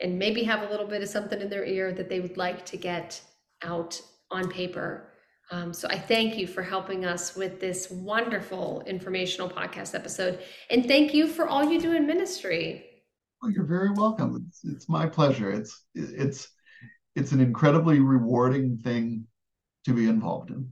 and 0.00 0.18
maybe 0.18 0.42
have 0.44 0.62
a 0.62 0.70
little 0.70 0.86
bit 0.86 1.02
of 1.02 1.10
something 1.10 1.42
in 1.42 1.50
their 1.50 1.66
ear 1.66 1.92
that 1.92 2.08
they 2.08 2.20
would 2.20 2.38
like 2.38 2.64
to 2.66 2.78
get 2.78 3.20
out 3.62 4.00
on 4.30 4.48
paper. 4.48 5.12
Um, 5.50 5.74
so 5.74 5.88
I 5.90 5.98
thank 5.98 6.38
you 6.38 6.46
for 6.46 6.62
helping 6.62 7.04
us 7.04 7.36
with 7.36 7.60
this 7.60 7.90
wonderful 7.90 8.82
informational 8.86 9.50
podcast 9.50 9.94
episode. 9.94 10.38
And 10.70 10.86
thank 10.86 11.12
you 11.12 11.26
for 11.26 11.46
all 11.46 11.70
you 11.70 11.78
do 11.78 11.92
in 11.92 12.06
ministry. 12.06 12.86
Well, 13.42 13.50
you're 13.50 13.66
very 13.66 13.90
welcome. 13.90 14.46
It's, 14.48 14.64
it's 14.64 14.88
my 14.88 15.06
pleasure. 15.06 15.52
It's 15.52 15.84
it's 15.94 16.48
it's 17.18 17.32
an 17.32 17.40
incredibly 17.40 17.98
rewarding 17.98 18.78
thing 18.78 19.26
to 19.84 19.92
be 19.92 20.08
involved 20.08 20.50
in. 20.50 20.70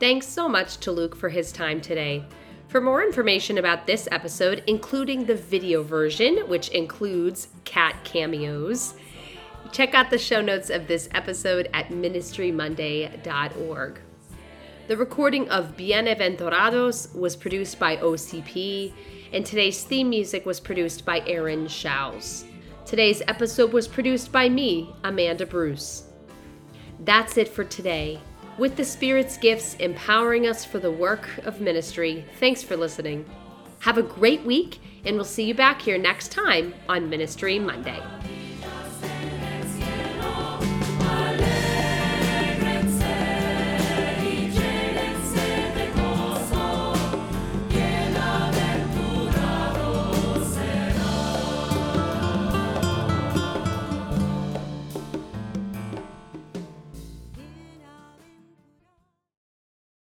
Thanks 0.00 0.28
so 0.28 0.48
much 0.48 0.76
to 0.78 0.92
Luke 0.92 1.16
for 1.16 1.28
his 1.28 1.50
time 1.50 1.80
today. 1.80 2.24
For 2.68 2.80
more 2.80 3.02
information 3.02 3.58
about 3.58 3.84
this 3.84 4.06
episode, 4.12 4.62
including 4.68 5.24
the 5.24 5.34
video 5.34 5.82
version, 5.82 6.48
which 6.48 6.68
includes 6.68 7.48
cat 7.64 7.96
cameos, 8.04 8.94
check 9.72 9.94
out 9.94 10.10
the 10.10 10.18
show 10.18 10.40
notes 10.40 10.70
of 10.70 10.86
this 10.86 11.08
episode 11.14 11.68
at 11.74 11.88
ministrymonday.org. 11.88 14.00
The 14.86 14.96
recording 14.96 15.50
of 15.50 15.76
Bienaventurados 15.76 17.12
was 17.16 17.34
produced 17.34 17.80
by 17.80 17.96
OCP, 17.96 18.92
and 19.32 19.44
today's 19.44 19.82
theme 19.82 20.10
music 20.10 20.46
was 20.46 20.60
produced 20.60 21.04
by 21.04 21.24
Aaron 21.26 21.66
Schaus. 21.66 22.44
Today's 22.86 23.20
episode 23.26 23.72
was 23.72 23.88
produced 23.88 24.30
by 24.30 24.48
me, 24.48 24.94
Amanda 25.02 25.44
Bruce. 25.44 26.04
That's 27.00 27.36
it 27.36 27.48
for 27.48 27.64
today 27.64 28.20
with 28.58 28.76
the 28.76 28.84
Spirit's 28.84 29.36
gifts 29.36 29.74
empowering 29.74 30.46
us 30.46 30.64
for 30.64 30.78
the 30.78 30.90
work 30.90 31.28
of 31.46 31.60
ministry. 31.60 32.24
Thanks 32.40 32.62
for 32.62 32.76
listening. 32.76 33.24
Have 33.80 33.98
a 33.98 34.02
great 34.02 34.42
week, 34.44 34.78
and 35.04 35.16
we'll 35.16 35.24
see 35.24 35.44
you 35.44 35.54
back 35.54 35.80
here 35.80 35.98
next 35.98 36.32
time 36.32 36.74
on 36.88 37.08
Ministry 37.08 37.58
Monday. 37.58 38.02